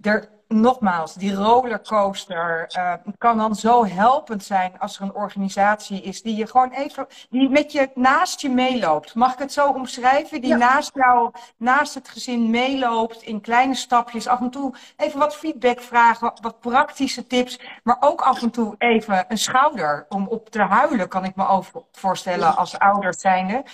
er 0.00 0.28
nogmaals, 0.52 1.14
die 1.14 1.34
rollercoaster 1.34 2.70
uh, 2.76 2.92
kan 3.18 3.36
dan 3.36 3.54
zo 3.54 3.86
helpend 3.86 4.44
zijn 4.44 4.78
als 4.78 4.96
er 4.96 5.02
een 5.02 5.14
organisatie 5.14 6.02
is 6.02 6.22
die 6.22 6.36
je 6.36 6.46
gewoon 6.46 6.70
even, 6.70 7.06
die 7.30 7.48
met 7.48 7.72
je 7.72 7.90
naast 7.94 8.40
je 8.40 8.50
meeloopt. 8.50 9.14
Mag 9.14 9.32
ik 9.32 9.38
het 9.38 9.52
zo 9.52 9.68
omschrijven? 9.68 10.40
Die 10.40 10.54
naast 10.54 10.90
jou, 10.94 11.30
naast 11.56 11.94
het 11.94 12.08
gezin 12.08 12.50
meeloopt 12.50 13.22
in 13.22 13.40
kleine 13.40 13.74
stapjes. 13.74 14.26
Af 14.26 14.40
en 14.40 14.50
toe 14.50 14.74
even 14.96 15.18
wat 15.18 15.36
feedback 15.36 15.80
vragen, 15.80 16.32
wat, 16.40 16.60
praktische 16.60 17.26
tips. 17.26 17.60
Maar 17.82 17.96
ook 18.00 18.20
af 18.20 18.42
en 18.42 18.50
toe 18.50 18.74
even 18.78 19.24
een 19.28 19.38
schouder 19.38 20.06
om 20.08 20.26
op 20.26 20.50
te 20.50 20.62
huilen, 20.62 21.08
kan 21.08 21.24
ik 21.24 21.36
me 21.36 21.48
over 21.48 21.82
voorstellen 21.92 22.56
als 22.56 22.78
ouder 22.78 23.14
zijnde. 23.14 23.64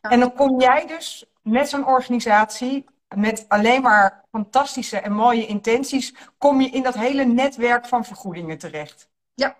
En 0.00 0.20
dan 0.20 0.34
kom 0.34 0.60
jij 0.60 0.86
dus 0.86 1.24
met 1.42 1.68
zo'n 1.68 1.86
organisatie 1.86 2.84
met 3.16 3.44
alleen 3.48 3.82
maar 3.82 4.24
fantastische 4.30 4.98
en 4.98 5.12
mooie 5.12 5.46
intenties, 5.46 6.14
kom 6.38 6.60
je 6.60 6.70
in 6.70 6.82
dat 6.82 6.94
hele 6.94 7.24
netwerk 7.24 7.86
van 7.86 8.04
vergoedingen 8.04 8.58
terecht. 8.58 9.08
Ja, 9.34 9.56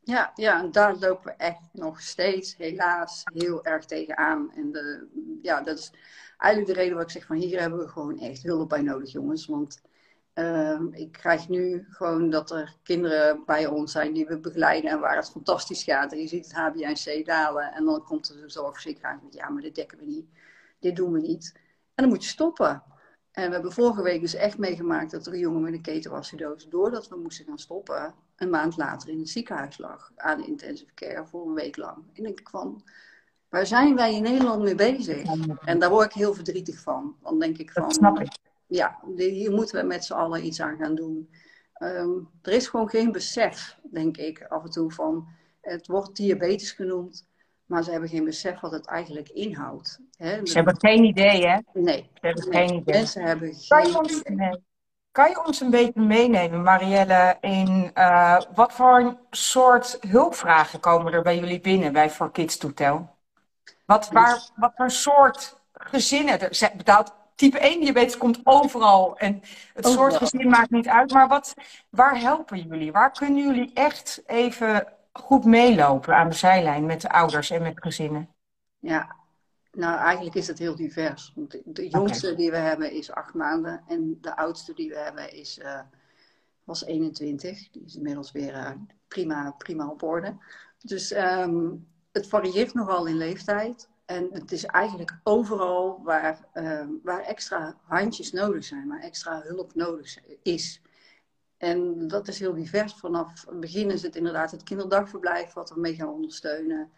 ja, 0.00 0.32
ja 0.34 0.60
en 0.60 0.70
daar 0.72 0.96
lopen 0.96 1.24
we 1.24 1.32
echt 1.36 1.60
nog 1.72 2.00
steeds 2.00 2.56
helaas 2.56 3.22
heel 3.34 3.64
erg 3.64 3.84
tegenaan. 3.84 4.52
En 4.54 4.72
de, 4.72 5.08
ja, 5.42 5.60
dat 5.60 5.78
is 5.78 5.92
eigenlijk 6.38 6.74
de 6.74 6.80
reden 6.80 6.94
waar 6.94 7.04
ik 7.04 7.10
zeg 7.10 7.26
van 7.26 7.36
hier 7.36 7.60
hebben 7.60 7.78
we 7.78 7.88
gewoon 7.88 8.20
echt 8.20 8.42
hulp 8.42 8.68
bij 8.68 8.82
nodig, 8.82 9.12
jongens. 9.12 9.46
Want 9.46 9.80
uh, 10.34 10.80
ik 10.90 11.12
krijg 11.12 11.48
nu 11.48 11.86
gewoon 11.88 12.30
dat 12.30 12.50
er 12.50 12.76
kinderen 12.82 13.42
bij 13.46 13.66
ons 13.66 13.92
zijn 13.92 14.12
die 14.12 14.26
we 14.26 14.38
begeleiden 14.38 14.90
en 14.90 15.00
waar 15.00 15.16
het 15.16 15.30
fantastisch 15.30 15.82
gaat. 15.82 16.12
En 16.12 16.18
je 16.18 16.28
ziet 16.28 16.52
het 16.52 16.72
HbA1c 16.72 17.24
dalen 17.24 17.72
en 17.72 17.84
dan 17.84 18.04
komt 18.04 18.28
er 18.28 18.36
de 18.36 18.50
zorgverzekeraar 18.50 19.20
met 19.22 19.34
ja, 19.34 19.48
maar 19.48 19.62
dit 19.62 19.74
dekken 19.74 19.98
we 19.98 20.04
niet. 20.04 20.26
Dit 20.78 20.96
doen 20.96 21.12
we 21.12 21.20
niet. 21.20 21.52
En 21.94 22.04
dan 22.04 22.08
moet 22.08 22.22
je 22.22 22.28
stoppen. 22.28 22.82
En 23.34 23.46
we 23.46 23.52
hebben 23.52 23.72
vorige 23.72 24.02
week 24.02 24.20
dus 24.20 24.34
echt 24.34 24.58
meegemaakt 24.58 25.10
dat 25.10 25.26
er 25.26 25.32
een 25.32 25.38
jongen 25.38 25.62
met 25.62 25.72
een 25.72 25.82
ketoacidose, 25.82 26.68
doordat 26.68 27.08
we 27.08 27.16
moesten 27.16 27.44
gaan 27.44 27.58
stoppen, 27.58 28.14
een 28.36 28.50
maand 28.50 28.76
later 28.76 29.08
in 29.08 29.18
het 29.18 29.28
ziekenhuis 29.28 29.78
lag 29.78 30.12
aan 30.16 30.40
de 30.40 30.46
intensive 30.46 30.94
care 30.94 31.26
voor 31.26 31.46
een 31.46 31.54
week 31.54 31.76
lang. 31.76 31.96
En 32.12 32.22
denk 32.22 32.40
ik 32.40 32.48
van, 32.48 32.82
waar 33.48 33.66
zijn 33.66 33.94
wij 33.94 34.14
in 34.14 34.22
Nederland 34.22 34.62
mee 34.62 34.74
bezig? 34.74 35.22
En 35.64 35.78
daar 35.78 35.90
word 35.90 36.06
ik 36.06 36.12
heel 36.12 36.34
verdrietig 36.34 36.80
van. 36.80 37.16
Dan 37.22 37.38
denk 37.38 37.58
ik 37.58 37.70
van, 37.70 37.92
snap 37.92 38.20
ik. 38.20 38.32
ja, 38.66 38.98
hier 39.16 39.52
moeten 39.52 39.80
we 39.80 39.86
met 39.86 40.04
z'n 40.04 40.12
allen 40.12 40.46
iets 40.46 40.60
aan 40.60 40.76
gaan 40.76 40.94
doen. 40.94 41.30
Um, 41.78 42.28
er 42.42 42.52
is 42.52 42.68
gewoon 42.68 42.88
geen 42.88 43.12
besef, 43.12 43.78
denk 43.82 44.16
ik, 44.16 44.42
af 44.48 44.64
en 44.64 44.70
toe 44.70 44.92
van, 44.92 45.28
het 45.60 45.86
wordt 45.86 46.16
diabetes 46.16 46.72
genoemd. 46.72 47.26
Maar 47.66 47.82
ze 47.82 47.90
hebben 47.90 48.08
geen 48.08 48.24
besef 48.24 48.60
wat 48.60 48.72
het 48.72 48.86
eigenlijk 48.86 49.28
inhoudt. 49.28 50.00
Hè? 50.16 50.46
Ze 50.46 50.54
hebben 50.54 50.78
geen 50.78 51.04
idee, 51.04 51.46
hè? 51.46 51.58
Nee. 51.72 52.10
Ze 52.14 52.26
hebben 52.26 52.52
geen 52.52 52.74
idee. 52.74 52.94
Mensen 52.94 53.22
hebben 53.22 53.54
geen. 53.54 54.36
Nee. 54.36 54.62
Kan 55.14 55.30
je 55.30 55.44
ons 55.44 55.60
een 55.60 55.70
beetje 55.70 56.00
meenemen, 56.00 56.62
Marielle, 56.62 57.36
in 57.40 57.90
uh, 57.94 58.40
wat 58.54 58.72
voor 58.72 59.16
soort 59.30 59.98
hulpvragen 60.08 60.80
komen 60.80 61.12
er 61.12 61.22
bij 61.22 61.38
jullie 61.38 61.60
binnen 61.60 61.92
bij 61.92 62.10
For 62.10 62.30
Kids 62.30 62.56
to 62.56 62.72
Tell? 62.72 63.06
Wat, 63.84 64.08
waar, 64.08 64.48
wat 64.56 64.72
voor 64.76 64.90
soort 64.90 65.60
gezinnen 65.72 66.40
er 66.40 66.72
betaalt? 66.76 67.12
Type 67.34 67.58
1 67.58 67.80
diabetes 67.80 68.16
komt 68.16 68.40
overal 68.44 69.18
en 69.18 69.42
het 69.74 69.86
soort 69.86 70.16
gezin 70.16 70.48
maakt 70.48 70.70
niet 70.70 70.88
uit. 70.88 71.12
Maar 71.12 71.28
wat, 71.28 71.54
waar 71.90 72.20
helpen 72.20 72.60
jullie? 72.60 72.92
Waar 72.92 73.12
kunnen 73.12 73.44
jullie 73.44 73.70
echt 73.74 74.22
even 74.26 74.86
goed 75.18 75.44
meelopen 75.44 76.16
aan 76.16 76.28
de 76.28 76.34
zijlijn 76.34 76.86
met 76.86 77.00
de 77.00 77.10
ouders 77.10 77.50
en 77.50 77.62
met 77.62 77.82
gezinnen? 77.82 78.28
Ja, 78.78 79.16
nou, 79.72 79.98
eigenlijk 79.98 80.36
is 80.36 80.46
het 80.46 80.58
heel 80.58 80.76
divers. 80.76 81.32
De 81.64 81.88
jongste 81.88 82.34
die 82.34 82.50
we 82.50 82.56
hebben 82.56 82.92
is 82.92 83.10
acht 83.10 83.34
maanden 83.34 83.82
en 83.88 84.18
de 84.20 84.36
oudste 84.36 84.74
die 84.74 84.88
we 84.88 84.98
hebben 84.98 85.32
is, 85.32 85.58
uh, 85.58 85.80
was 86.64 86.84
21. 86.84 87.70
Die 87.70 87.84
is 87.84 87.96
inmiddels 87.96 88.32
weer 88.32 88.54
uh, 88.54 88.70
prima, 89.08 89.50
prima 89.50 89.88
op 89.88 90.02
orde. 90.02 90.36
Dus 90.78 91.16
um, 91.16 91.86
het 92.12 92.28
varieert 92.28 92.74
nogal 92.74 93.06
in 93.06 93.16
leeftijd. 93.16 93.88
En 94.04 94.28
het 94.32 94.52
is 94.52 94.64
eigenlijk 94.64 95.18
overal 95.22 96.00
waar, 96.02 96.48
uh, 96.54 96.86
waar 97.02 97.22
extra 97.22 97.76
handjes 97.82 98.32
nodig 98.32 98.64
zijn, 98.64 98.88
waar 98.88 99.00
extra 99.00 99.40
hulp 99.42 99.74
nodig 99.74 100.18
is. 100.42 100.82
En 101.56 102.08
dat 102.08 102.28
is 102.28 102.38
heel 102.38 102.54
divers. 102.54 102.94
Vanaf 102.94 103.44
het 103.46 103.60
begin 103.60 103.90
is 103.90 104.02
het 104.02 104.16
inderdaad 104.16 104.50
het 104.50 104.62
kinderdagverblijf 104.62 105.52
wat 105.52 105.70
we 105.70 105.80
mee 105.80 105.94
gaan 105.94 106.08
ondersteunen. 106.08 106.90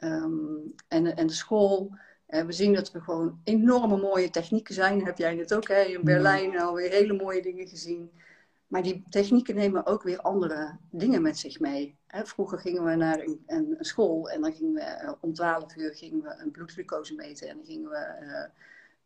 Um, 0.00 0.74
en, 0.88 1.16
en 1.16 1.26
de 1.26 1.32
school. 1.32 1.96
En 2.26 2.46
we 2.46 2.52
zien 2.52 2.74
dat 2.74 2.92
we 2.92 3.00
gewoon 3.00 3.40
enorme 3.44 3.96
mooie 3.96 4.30
technieken 4.30 4.74
zijn. 4.74 5.04
Heb 5.04 5.18
jij 5.18 5.36
het 5.36 5.54
ook 5.54 5.68
hè? 5.68 5.80
in 5.80 6.04
Berlijn 6.04 6.60
alweer 6.60 6.90
hele 6.90 7.12
mooie 7.12 7.42
dingen 7.42 7.68
gezien. 7.68 8.10
Maar 8.66 8.82
die 8.82 9.04
technieken 9.10 9.54
nemen 9.54 9.86
ook 9.86 10.02
weer 10.02 10.20
andere 10.20 10.76
dingen 10.90 11.22
met 11.22 11.38
zich 11.38 11.60
mee. 11.60 11.96
Vroeger 12.08 12.58
gingen 12.58 12.84
we 12.84 12.94
naar 12.94 13.18
een, 13.18 13.42
een, 13.46 13.76
school 13.78 14.30
en 14.30 14.40
dan 14.40 14.52
gingen 14.52 14.72
we 14.72 14.80
eh, 14.80 15.12
om 15.20 15.34
12 15.34 15.76
uur 15.76 15.94
gingen 15.94 16.22
we 16.22 16.34
een 16.38 16.50
bloedglucose 16.50 17.14
meten 17.14 17.48
en 17.48 17.56
dan 17.56 17.64
gingen 17.64 17.90
we 17.90 18.48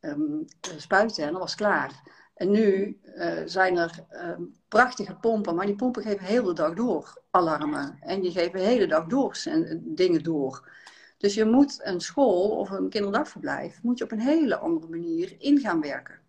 uh, 0.00 0.10
um, 0.10 0.44
spuiten 0.76 1.24
en 1.24 1.32
dat 1.32 1.40
was 1.40 1.54
klaar. 1.54 2.02
En 2.34 2.50
nu 2.50 3.00
uh, 3.16 3.42
zijn 3.44 3.76
er 3.76 4.04
um, 4.10 4.54
prachtige 4.68 5.14
pompen, 5.14 5.54
maar 5.54 5.66
die 5.66 5.76
pompen 5.76 6.02
geven 6.02 6.18
de 6.18 6.24
hele 6.24 6.52
dag 6.52 6.74
door 6.74 7.22
alarmen. 7.30 7.98
En 8.00 8.20
die 8.20 8.30
geven 8.30 8.52
de 8.52 8.64
hele 8.64 8.86
dag 8.86 9.06
door 9.06 9.42
dingen 9.80 10.22
door. 10.22 10.70
Dus 11.18 11.34
je 11.34 11.44
moet 11.44 11.80
een 11.82 12.00
school 12.00 12.50
of 12.50 12.70
een 12.70 12.88
kinderdagverblijf 12.88 13.82
moet 13.82 13.98
je 13.98 14.04
op 14.04 14.12
een 14.12 14.20
hele 14.20 14.56
andere 14.56 14.88
manier 14.88 15.34
in 15.38 15.60
gaan 15.60 15.80
werken. 15.80 16.20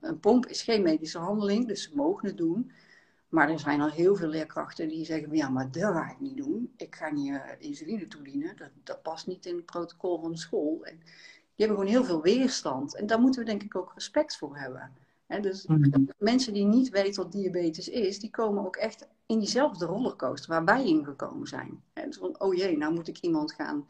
Een 0.00 0.20
pomp 0.20 0.46
is 0.46 0.62
geen 0.62 0.82
medische 0.82 1.18
handeling, 1.18 1.66
dus 1.68 1.82
ze 1.82 1.90
mogen 1.94 2.28
het 2.28 2.36
doen. 2.36 2.72
Maar 3.28 3.50
er 3.50 3.58
zijn 3.58 3.80
al 3.80 3.90
heel 3.90 4.16
veel 4.16 4.28
leerkrachten 4.28 4.88
die 4.88 5.04
zeggen: 5.04 5.36
ja, 5.36 5.48
maar 5.48 5.70
dat 5.70 5.82
ga 5.82 6.10
ik 6.10 6.20
niet 6.20 6.36
doen. 6.36 6.72
Ik 6.76 6.94
ga 6.94 7.10
niet 7.10 7.28
uh, 7.28 7.40
insuline 7.58 8.08
toedienen. 8.08 8.56
Dat, 8.56 8.70
dat 8.84 9.02
past 9.02 9.26
niet 9.26 9.46
in 9.46 9.56
het 9.56 9.64
protocol 9.64 10.20
van 10.20 10.30
de 10.30 10.38
school. 10.38 10.84
En 10.84 10.98
die 10.98 11.66
hebben 11.66 11.76
gewoon 11.76 11.92
heel 11.92 12.04
veel 12.04 12.22
weerstand. 12.22 12.96
En 12.96 13.06
daar 13.06 13.20
moeten 13.20 13.40
we 13.40 13.46
denk 13.46 13.62
ik 13.62 13.76
ook 13.76 13.92
respect 13.94 14.36
voor 14.36 14.56
hebben. 14.56 14.92
Dus 15.26 15.66
mhm. 15.66 16.04
mensen 16.18 16.52
die 16.52 16.64
niet 16.64 16.88
weten 16.88 17.22
wat 17.22 17.32
diabetes 17.32 17.88
is, 17.88 18.18
die 18.18 18.30
komen 18.30 18.66
ook 18.66 18.76
echt 18.76 19.08
in 19.26 19.38
diezelfde 19.38 19.86
rollercoaster 19.86 20.50
waar 20.50 20.64
wij 20.64 20.88
in 20.88 21.04
gekomen 21.04 21.46
zijn. 21.46 21.82
En 21.92 22.06
dus 22.06 22.16
van, 22.16 22.40
oh 22.40 22.54
jee, 22.54 22.76
nou 22.76 22.94
moet 22.94 23.08
ik 23.08 23.18
iemand 23.18 23.52
gaan 23.52 23.86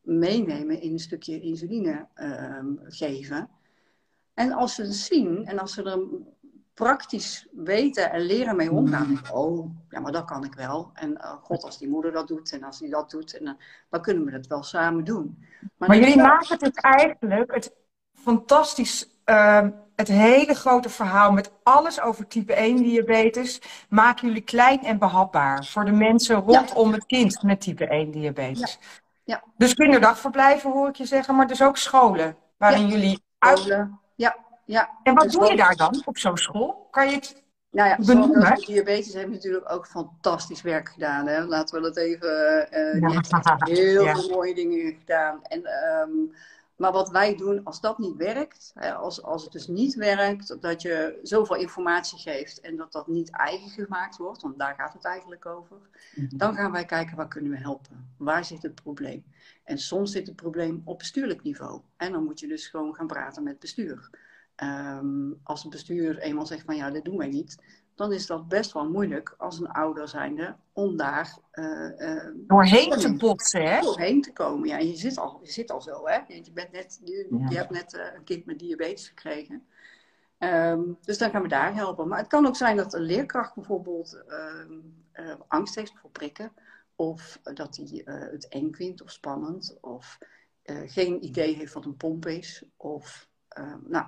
meenemen 0.00 0.80
in 0.80 0.92
een 0.92 0.98
stukje 0.98 1.40
insuline 1.40 2.06
uh, 2.16 2.58
geven. 2.88 3.48
En 4.34 4.52
als 4.52 4.74
ze 4.74 4.82
het 4.82 4.94
zien 4.94 5.46
en 5.46 5.58
als 5.58 5.74
ze 5.74 5.82
er 5.82 5.98
praktisch 6.74 7.48
weten 7.52 8.10
en 8.10 8.20
leren 8.20 8.56
mee 8.56 8.70
omgaan. 8.70 9.08
Mm. 9.08 9.20
oh, 9.32 9.70
ja, 9.88 10.00
maar 10.00 10.12
dat 10.12 10.24
kan 10.24 10.44
ik 10.44 10.54
wel. 10.54 10.90
En 10.94 11.10
uh, 11.10 11.32
god, 11.42 11.64
als 11.64 11.78
die 11.78 11.88
moeder 11.88 12.12
dat 12.12 12.28
doet 12.28 12.52
en 12.52 12.62
als 12.62 12.78
die 12.78 12.90
dat 12.90 13.10
doet, 13.10 13.38
en, 13.38 13.42
uh, 13.42 13.52
dan 13.90 14.02
kunnen 14.02 14.24
we 14.24 14.30
dat 14.30 14.46
wel 14.46 14.62
samen 14.62 15.04
doen. 15.04 15.44
Maar, 15.76 15.88
maar 15.88 15.98
jullie 15.98 16.16
maken 16.16 16.56
het 16.58 16.80
eigenlijk, 16.80 17.54
het 17.54 17.74
fantastisch, 18.12 19.18
uh, 19.26 19.68
het 19.96 20.08
hele 20.08 20.54
grote 20.54 20.88
verhaal 20.88 21.32
met 21.32 21.50
alles 21.62 22.00
over 22.00 22.26
type 22.26 22.54
1 22.54 22.76
diabetes, 22.76 23.60
maken 23.88 24.26
jullie 24.28 24.42
klein 24.42 24.84
en 24.84 24.98
behapbaar 24.98 25.64
voor 25.64 25.84
de 25.84 25.92
mensen 25.92 26.36
rondom 26.36 26.92
het 26.92 27.06
kind 27.06 27.42
met 27.42 27.60
type 27.60 27.86
1 27.86 28.10
diabetes. 28.10 28.78
Ja. 29.24 29.34
ja. 29.34 29.42
Dus 29.56 29.74
kinderdagverblijven 29.74 30.70
hoor 30.70 30.88
ik 30.88 30.96
je 30.96 31.06
zeggen, 31.06 31.36
maar 31.36 31.46
dus 31.46 31.62
ook 31.62 31.76
scholen 31.76 32.36
waarin 32.56 32.88
jullie 32.88 33.22
uit... 33.38 33.64
Ja, 34.16 34.36
ja. 34.64 34.90
En 35.02 35.14
wat 35.14 35.24
dus 35.24 35.32
doe 35.32 35.50
je 35.50 35.56
daar 35.56 35.76
dan 35.76 36.02
op 36.04 36.18
zo'n 36.18 36.36
school? 36.36 36.88
Kan 36.90 37.08
je 37.08 37.14
het 37.14 37.42
nou 37.70 37.88
ja, 37.88 37.98
benoemen? 38.06 38.54
Diabetes 38.54 39.14
heeft 39.14 39.30
natuurlijk 39.30 39.72
ook 39.72 39.86
fantastisch 39.86 40.62
werk 40.62 40.88
gedaan. 40.88 41.26
Hè? 41.26 41.44
Laten 41.44 41.76
we 41.76 41.82
dat 41.82 41.96
even... 41.96 42.66
Uh, 42.70 43.20
heel 43.58 44.06
veel 44.14 44.28
mooie 44.28 44.54
dingen 44.54 44.96
gedaan. 44.98 45.42
En, 45.42 45.66
um, 46.08 46.34
maar 46.76 46.92
wat 46.92 47.10
wij 47.10 47.36
doen 47.36 47.64
als 47.64 47.80
dat 47.80 47.98
niet 47.98 48.16
werkt, 48.16 48.70
hè, 48.74 48.94
als, 48.94 49.22
als 49.22 49.42
het 49.42 49.52
dus 49.52 49.66
niet 49.66 49.94
werkt, 49.94 50.62
dat 50.62 50.82
je 50.82 51.18
zoveel 51.22 51.56
informatie 51.56 52.18
geeft 52.18 52.60
en 52.60 52.76
dat 52.76 52.92
dat 52.92 53.06
niet 53.06 53.30
eigen 53.30 53.70
gemaakt 53.70 54.16
wordt, 54.16 54.42
want 54.42 54.58
daar 54.58 54.74
gaat 54.74 54.92
het 54.92 55.04
eigenlijk 55.04 55.46
over, 55.46 55.76
mhm. 56.14 56.36
dan 56.36 56.54
gaan 56.54 56.72
wij 56.72 56.84
kijken 56.84 57.16
waar 57.16 57.28
kunnen 57.28 57.50
we 57.50 57.58
helpen. 57.58 58.12
Waar 58.16 58.44
zit 58.44 58.62
het 58.62 58.74
probleem? 58.74 59.24
En 59.64 59.78
soms 59.78 60.12
zit 60.12 60.26
het 60.26 60.36
probleem 60.36 60.82
op 60.84 60.98
bestuurlijk 60.98 61.42
niveau. 61.42 61.80
En 61.96 62.12
dan 62.12 62.24
moet 62.24 62.40
je 62.40 62.48
dus 62.48 62.66
gewoon 62.66 62.94
gaan 62.94 63.06
praten 63.06 63.42
met 63.42 63.58
bestuur. 63.58 64.10
Um, 64.62 65.40
als 65.42 65.62
het 65.62 65.72
bestuur 65.72 66.18
eenmaal 66.18 66.46
zegt 66.46 66.64
van 66.64 66.76
ja, 66.76 66.90
dit 66.90 67.04
doen 67.04 67.16
wij 67.16 67.28
niet, 67.28 67.56
dan 67.94 68.12
is 68.12 68.26
dat 68.26 68.48
best 68.48 68.72
wel 68.72 68.90
moeilijk 68.90 69.34
als 69.38 69.58
een 69.58 69.68
ouder 69.68 70.08
zijnde 70.08 70.56
om 70.72 70.96
daar 70.96 71.38
uh, 71.52 71.90
uh, 71.98 72.30
doorheen 72.34 72.90
te 72.90 73.14
botsen, 73.16 73.62
hè? 73.62 73.80
Doorheen 73.80 74.22
te 74.22 74.32
komen. 74.32 74.68
Ja, 74.68 74.78
je 74.78 74.96
zit 74.96 75.18
al, 75.18 75.40
je 75.42 75.52
zit 75.52 75.70
al 75.70 75.80
zo, 75.80 76.06
hè? 76.06 76.18
Je, 76.28 76.52
bent 76.52 76.72
net, 76.72 77.00
je, 77.04 77.44
je 77.48 77.56
hebt 77.56 77.70
net 77.70 77.94
uh, 77.94 78.04
een 78.14 78.24
kind 78.24 78.46
met 78.46 78.58
diabetes 78.58 79.08
gekregen. 79.08 79.66
Um, 80.38 80.98
dus 81.00 81.18
dan 81.18 81.30
gaan 81.30 81.42
we 81.42 81.48
daar 81.48 81.74
helpen. 81.74 82.08
Maar 82.08 82.18
het 82.18 82.28
kan 82.28 82.46
ook 82.46 82.56
zijn 82.56 82.76
dat 82.76 82.94
een 82.94 83.00
leerkracht 83.00 83.54
bijvoorbeeld 83.54 84.22
ehm, 84.26 85.36
angst 85.48 85.74
heeft 85.74 85.92
voor 85.96 86.10
prikken. 86.10 86.52
Of 86.96 87.38
dat 87.42 87.76
hij 87.76 88.02
het 88.30 88.48
eng 88.48 88.72
vindt 88.72 89.02
of 89.02 89.10
spannend. 89.10 89.76
Of 89.80 90.18
geen 90.64 91.24
idee 91.24 91.54
heeft 91.56 91.72
wat 91.72 91.84
een 91.84 91.96
pomp 91.96 92.26
is. 92.26 92.64
Of 92.76 93.28
Ehm, 93.54 93.78
nou, 93.86 94.06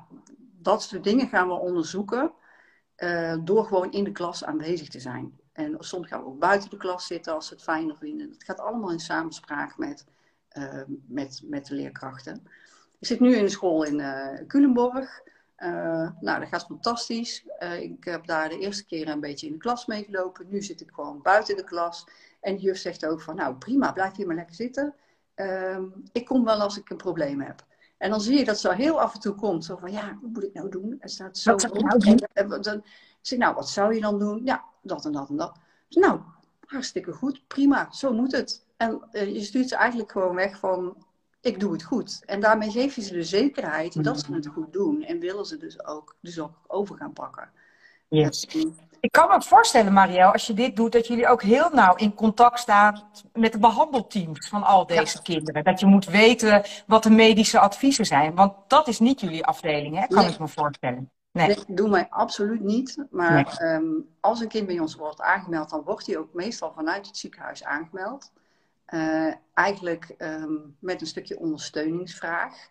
dat 0.59 0.83
soort 0.83 1.05
dingen 1.05 1.28
gaan 1.28 1.49
we 1.49 1.55
onderzoeken 1.55 2.33
uh, 2.97 3.37
door 3.45 3.65
gewoon 3.65 3.93
in 3.93 4.05
de 4.05 4.12
klas 4.12 4.45
aanwezig 4.45 4.88
te 4.88 5.00
zijn. 5.00 5.38
En 5.53 5.76
soms 5.79 6.09
gaan 6.09 6.21
we 6.21 6.26
ook 6.26 6.38
buiten 6.38 6.71
de 6.71 6.76
klas 6.76 7.07
zitten 7.07 7.35
als 7.35 7.47
ze 7.47 7.55
het 7.55 7.62
fijner 7.62 7.97
vinden. 7.97 8.31
Het 8.31 8.45
gaat 8.45 8.61
allemaal 8.61 8.91
in 8.91 9.00
samenspraak 9.00 9.79
met, 9.79 10.05
uh, 10.59 10.83
met, 11.07 11.41
met 11.45 11.67
de 11.67 11.75
leerkrachten. 11.75 12.47
Ik 12.99 13.07
zit 13.07 13.21
nu 13.21 13.37
in 13.37 13.45
de 13.45 13.50
school 13.50 13.83
in 13.83 13.99
uh, 13.99 14.47
Culemborg. 14.47 15.23
Nou, 16.21 16.41
dat 16.41 16.49
gaat 16.49 16.67
fantastisch. 16.67 17.47
ik 17.81 18.05
heb 18.05 18.26
daar 18.26 18.49
de 18.49 18.59
eerste 18.59 18.87
keer 18.87 19.09
een 19.09 19.21
beetje 19.21 19.47
in 19.47 19.53
de 19.53 19.59
klas 19.59 19.87
meegelopen. 19.87 20.47
Nu 20.49 20.62
zit 20.62 20.81
ik 20.81 20.91
gewoon 20.93 21.23
buiten 21.23 21.57
de 21.57 21.65
klas. 21.65 22.07
En 22.41 22.57
de 22.57 22.62
juf 22.62 22.76
zegt 22.76 23.07
ook 23.07 23.21
van, 23.21 23.37
nou 23.37 23.55
prima, 23.55 23.93
blijf 23.93 24.17
hier 24.17 24.26
maar 24.26 24.37
lekker 24.37 24.55
zitten. 24.55 24.95
Ehm, 25.35 25.85
ik 26.12 26.25
kom 26.25 26.45
wel 26.45 26.61
als 26.61 26.79
ik 26.79 26.91
een 26.91 26.97
probleem 26.97 27.41
heb. 27.41 27.65
En 27.99 28.11
dan 28.11 28.21
zie 28.21 28.38
je 28.38 28.45
dat 28.45 28.61
zo 28.61 28.71
heel 28.71 29.00
af 29.00 29.15
en 29.15 29.21
toe 29.21 29.35
komt. 29.35 29.65
Zo 29.65 29.76
van, 29.76 29.93
ja, 29.93 30.19
wat 30.21 30.31
moet 30.33 30.45
ik 30.45 30.55
nou 30.55 30.69
doen? 30.69 30.97
Er 30.99 31.09
staat 31.09 31.38
zo 31.38 31.53
wat 31.53 31.81
nou 31.81 31.99
doen? 31.99 32.19
En, 32.33 32.49
dan 32.49 32.62
zeg 32.62 33.38
ik, 33.38 33.38
nou, 33.38 33.55
wat 33.55 33.69
zou 33.69 33.95
je 33.95 34.00
dan 34.00 34.19
doen? 34.19 34.41
Ja, 34.45 34.65
dat 34.83 35.05
en 35.05 35.12
dat 35.12 35.29
en 35.29 35.37
dat. 35.37 35.59
Dus, 35.88 36.03
nou, 36.03 36.21
hartstikke 36.61 37.12
goed, 37.12 37.47
prima, 37.47 37.93
zo 37.93 38.12
moet 38.12 38.33
het. 38.33 38.65
En 38.76 39.09
uh, 39.12 39.35
je 39.35 39.41
stuurt 39.41 39.69
ze 39.69 39.76
eigenlijk 39.76 40.12
gewoon 40.12 40.35
weg 40.35 40.59
van, 40.59 41.05
ik 41.41 41.61
doe 41.61 41.73
het 41.73 41.83
goed. 41.83 42.23
En 42.25 42.41
daarmee 42.41 42.71
geef 42.71 42.95
je 42.95 43.03
ze 43.03 43.12
de 43.12 43.23
zekerheid 43.23 44.05
dat 44.05 44.21
ze 44.21 44.35
het 44.35 44.47
goed 44.47 44.73
doen. 44.73 45.03
En 45.03 45.19
willen 45.19 45.45
ze 45.45 45.57
dus 45.57 45.85
ook, 45.85 46.17
dus 46.21 46.41
ook 46.41 46.55
over 46.67 46.97
gaan 46.97 47.12
pakken. 47.12 47.50
Yes. 48.09 48.47
Ik 49.07 49.13
kan 49.13 49.29
me 49.29 49.43
voorstellen, 49.43 49.93
Marielle, 49.93 50.33
als 50.33 50.47
je 50.47 50.55
dit 50.55 50.77
doet, 50.77 50.93
dat 50.93 51.07
jullie 51.07 51.29
ook 51.29 51.43
heel 51.43 51.71
nauw 51.73 51.95
in 51.95 52.15
contact 52.15 52.59
staan 52.59 53.03
met 53.33 53.53
de 53.53 53.59
behandelteams 53.59 54.49
van 54.49 54.63
al 54.63 54.87
deze 54.87 55.23
kinderen. 55.23 55.65
Dat 55.65 55.81
je 55.81 55.87
moet 55.87 56.05
weten 56.05 56.65
wat 56.87 57.03
de 57.03 57.11
medische 57.11 57.59
adviezen 57.59 58.05
zijn. 58.05 58.35
Want 58.35 58.55
dat 58.67 58.89
is 58.89 58.99
niet 58.99 59.21
jullie 59.21 59.45
afdeling, 59.45 59.99
hè? 59.99 60.07
kan 60.07 60.27
ik 60.27 60.39
me 60.39 60.49
voorstellen. 60.49 61.11
Nee. 61.33 61.47
nee, 61.47 61.57
doen 61.67 61.91
wij 61.91 62.07
absoluut 62.11 62.61
niet. 62.61 63.05
Maar 63.11 63.57
ehm, 63.57 63.85
als 64.21 64.41
een 64.41 64.49
kind 64.49 64.67
bij 64.67 64.79
ons 64.79 64.95
wordt 64.95 65.21
aangemeld, 65.21 65.71
dan 65.71 65.83
wordt 65.85 66.07
hij 66.07 66.19
ook 66.19 66.35
meestal 66.35 66.73
vanuit 66.73 67.07
het 67.07 67.17
ziekenhuis 67.17 67.65
aangemeld. 67.65 68.33
Uh, 68.89 69.33
eigenlijk 69.55 70.15
um, 70.19 70.77
met 70.79 71.01
een 71.01 71.07
stukje 71.07 71.39
ondersteuningsvraag. 71.39 72.69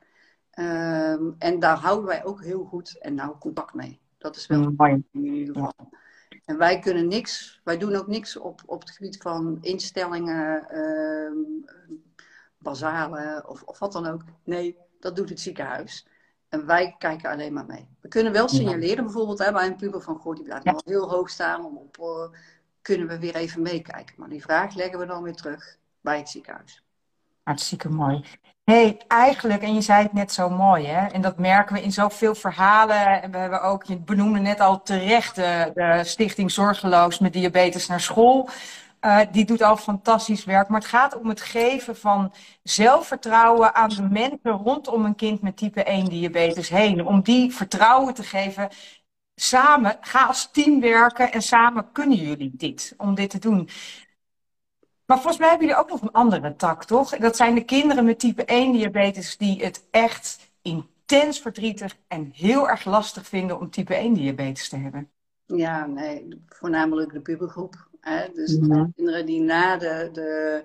Um, 0.59 1.35
en 1.39 1.59
daar 1.59 1.77
houden 1.77 2.05
wij 2.05 2.25
ook 2.25 2.43
heel 2.43 2.63
goed 2.63 2.97
en 2.99 3.15
nauw 3.15 3.37
contact 3.39 3.73
mee. 3.73 3.99
Dat 4.17 4.35
is 4.35 4.47
wel 4.47 4.73
mooi 4.77 5.03
in 5.11 5.25
ieder 5.25 5.53
geval. 5.53 5.73
En 6.45 6.57
wij 6.57 6.79
kunnen 6.79 7.07
niks, 7.07 7.61
wij 7.63 7.77
doen 7.77 7.95
ook 7.95 8.07
niks 8.07 8.37
op, 8.37 8.61
op 8.65 8.81
het 8.81 8.91
gebied 8.91 9.17
van 9.17 9.57
instellingen, 9.61 10.67
uh, 10.71 11.31
basale 12.57 13.43
of, 13.47 13.63
of 13.63 13.79
wat 13.79 13.91
dan 13.91 14.05
ook. 14.05 14.21
Nee, 14.43 14.77
dat 14.99 15.15
doet 15.15 15.29
het 15.29 15.39
ziekenhuis. 15.39 16.07
En 16.49 16.65
wij 16.65 16.95
kijken 16.97 17.29
alleen 17.29 17.53
maar 17.53 17.65
mee. 17.65 17.87
We 18.01 18.07
kunnen 18.07 18.31
wel 18.31 18.47
signaleren 18.47 19.03
bijvoorbeeld 19.03 19.39
hè, 19.39 19.51
bij 19.51 19.65
een 19.67 19.75
puber 19.75 20.01
van, 20.01 20.17
goh, 20.17 20.35
die 20.35 20.43
blijft 20.43 20.65
ja. 20.65 20.81
heel 20.85 21.09
hoog 21.09 21.29
staan. 21.29 21.65
Om 21.65 21.77
op, 21.77 21.97
uh, 21.97 22.39
kunnen 22.81 23.07
we 23.07 23.19
weer 23.19 23.35
even 23.35 23.61
meekijken. 23.61 24.15
Maar 24.17 24.29
die 24.29 24.41
vraag 24.41 24.75
leggen 24.75 24.99
we 24.99 25.05
dan 25.05 25.23
weer 25.23 25.35
terug 25.35 25.77
bij 26.01 26.17
het 26.17 26.29
ziekenhuis. 26.29 26.84
Hartstikke 27.45 27.89
mooi. 27.89 28.23
hey, 28.63 29.01
eigenlijk, 29.07 29.61
en 29.61 29.73
je 29.73 29.81
zei 29.81 30.03
het 30.03 30.13
net 30.13 30.31
zo 30.31 30.49
mooi, 30.49 30.85
hè? 30.85 31.07
en 31.07 31.21
dat 31.21 31.37
merken 31.37 31.75
we 31.75 31.81
in 31.81 31.91
zoveel 31.91 32.35
verhalen. 32.35 33.21
En 33.21 33.31
we 33.31 33.37
hebben 33.37 33.61
ook, 33.61 33.83
je 33.83 33.97
benoemde 33.97 34.39
net 34.39 34.59
al 34.59 34.81
terecht 34.81 35.35
de, 35.35 35.71
de 35.73 36.01
Stichting 36.03 36.51
Zorgeloos 36.51 37.19
met 37.19 37.33
diabetes 37.33 37.87
naar 37.87 37.99
school. 38.01 38.49
Uh, 39.01 39.19
die 39.31 39.45
doet 39.45 39.61
al 39.61 39.77
fantastisch 39.77 40.45
werk. 40.45 40.69
Maar 40.69 40.79
het 40.79 40.89
gaat 40.89 41.17
om 41.17 41.29
het 41.29 41.41
geven 41.41 41.97
van 41.97 42.33
zelfvertrouwen 42.63 43.75
aan 43.75 43.89
de 43.89 44.07
mensen 44.09 44.51
rondom 44.51 45.05
een 45.05 45.15
kind 45.15 45.41
met 45.41 45.57
type 45.57 45.83
1 45.83 46.05
diabetes 46.05 46.69
heen. 46.69 47.05
Om 47.05 47.21
die 47.21 47.53
vertrouwen 47.53 48.13
te 48.13 48.23
geven. 48.23 48.69
Samen, 49.35 49.97
ga 50.01 50.25
als 50.25 50.51
team 50.51 50.79
werken 50.79 51.31
en 51.31 51.41
samen 51.41 51.91
kunnen 51.91 52.17
jullie 52.17 52.51
dit, 52.53 52.93
om 52.97 53.15
dit 53.15 53.29
te 53.29 53.39
doen. 53.39 53.69
Maar 55.05 55.17
volgens 55.17 55.37
mij 55.37 55.49
hebben 55.49 55.67
jullie 55.67 55.81
ook 55.81 55.89
nog 55.89 56.01
een 56.01 56.11
andere 56.11 56.55
tak, 56.55 56.85
toch? 56.85 57.17
Dat 57.17 57.35
zijn 57.35 57.55
de 57.55 57.63
kinderen 57.63 58.05
met 58.05 58.19
type 58.19 58.45
1 58.45 58.71
diabetes 58.71 59.37
die 59.37 59.63
het 59.63 59.87
echt 59.91 60.51
intens 60.61 61.39
verdrietig 61.39 61.95
en 62.07 62.31
heel 62.33 62.69
erg 62.69 62.85
lastig 62.85 63.27
vinden 63.27 63.59
om 63.59 63.69
type 63.69 63.95
1 63.95 64.13
diabetes 64.13 64.69
te 64.69 64.77
hebben. 64.77 65.09
Ja, 65.45 65.85
nee, 65.85 66.43
voornamelijk 66.47 67.13
de 67.13 67.21
pubergroep. 67.21 67.87
Hè? 67.99 68.27
Dus 68.33 68.57
de 68.57 68.89
kinderen 68.95 69.25
die 69.25 69.41
na 69.41 69.77
de, 69.77 70.09
de 70.11 70.63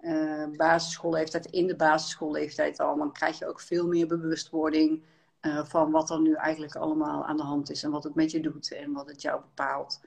uh, 0.00 0.56
basisschoolleeftijd, 0.56 1.46
in 1.46 1.66
de 1.66 1.76
basisschoolleeftijd 1.76 2.80
al, 2.80 2.96
dan 2.96 3.12
krijg 3.12 3.38
je 3.38 3.46
ook 3.46 3.60
veel 3.60 3.86
meer 3.86 4.06
bewustwording 4.06 5.02
uh, 5.42 5.64
van 5.64 5.90
wat 5.90 6.10
er 6.10 6.20
nu 6.20 6.34
eigenlijk 6.34 6.74
allemaal 6.74 7.24
aan 7.24 7.36
de 7.36 7.42
hand 7.42 7.70
is 7.70 7.82
en 7.82 7.90
wat 7.90 8.04
het 8.04 8.14
met 8.14 8.30
je 8.30 8.40
doet 8.40 8.72
en 8.72 8.92
wat 8.92 9.08
het 9.08 9.22
jou 9.22 9.40
bepaalt. 9.40 10.00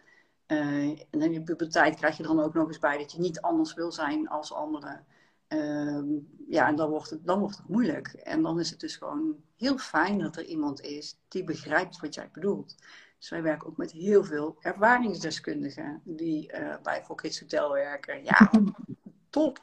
Uh, 0.51 0.89
en 1.09 1.21
in 1.21 1.33
je 1.33 1.41
puberteit 1.41 1.95
krijg 1.95 2.17
je 2.17 2.23
dan 2.23 2.39
ook 2.39 2.53
nog 2.53 2.67
eens 2.67 2.79
bij 2.79 2.97
dat 2.97 3.11
je 3.11 3.19
niet 3.19 3.41
anders 3.41 3.73
wil 3.73 3.91
zijn 3.91 4.29
als 4.29 4.53
anderen. 4.53 5.05
Uh, 5.49 6.01
ja, 6.47 6.67
en 6.67 6.75
dan 6.75 6.89
wordt, 6.89 7.09
het, 7.09 7.25
dan 7.25 7.39
wordt 7.39 7.57
het 7.57 7.67
moeilijk. 7.67 8.07
En 8.07 8.41
dan 8.41 8.59
is 8.59 8.69
het 8.69 8.79
dus 8.79 8.95
gewoon 8.95 9.35
heel 9.57 9.77
fijn 9.77 10.19
dat 10.19 10.35
er 10.35 10.45
iemand 10.45 10.81
is 10.81 11.19
die 11.27 11.43
begrijpt 11.43 11.99
wat 11.99 12.13
jij 12.13 12.29
bedoelt. 12.33 12.75
Dus 13.17 13.29
wij 13.29 13.41
werken 13.41 13.67
ook 13.67 13.77
met 13.77 13.91
heel 13.91 14.23
veel 14.23 14.57
ervaringsdeskundigen 14.59 16.01
die 16.03 16.53
uh, 16.53 16.75
bij 16.83 17.05
Kids 17.15 17.39
Hotel 17.39 17.73
werken. 17.73 18.23
Ja, 18.23 18.51
top. 19.29 19.59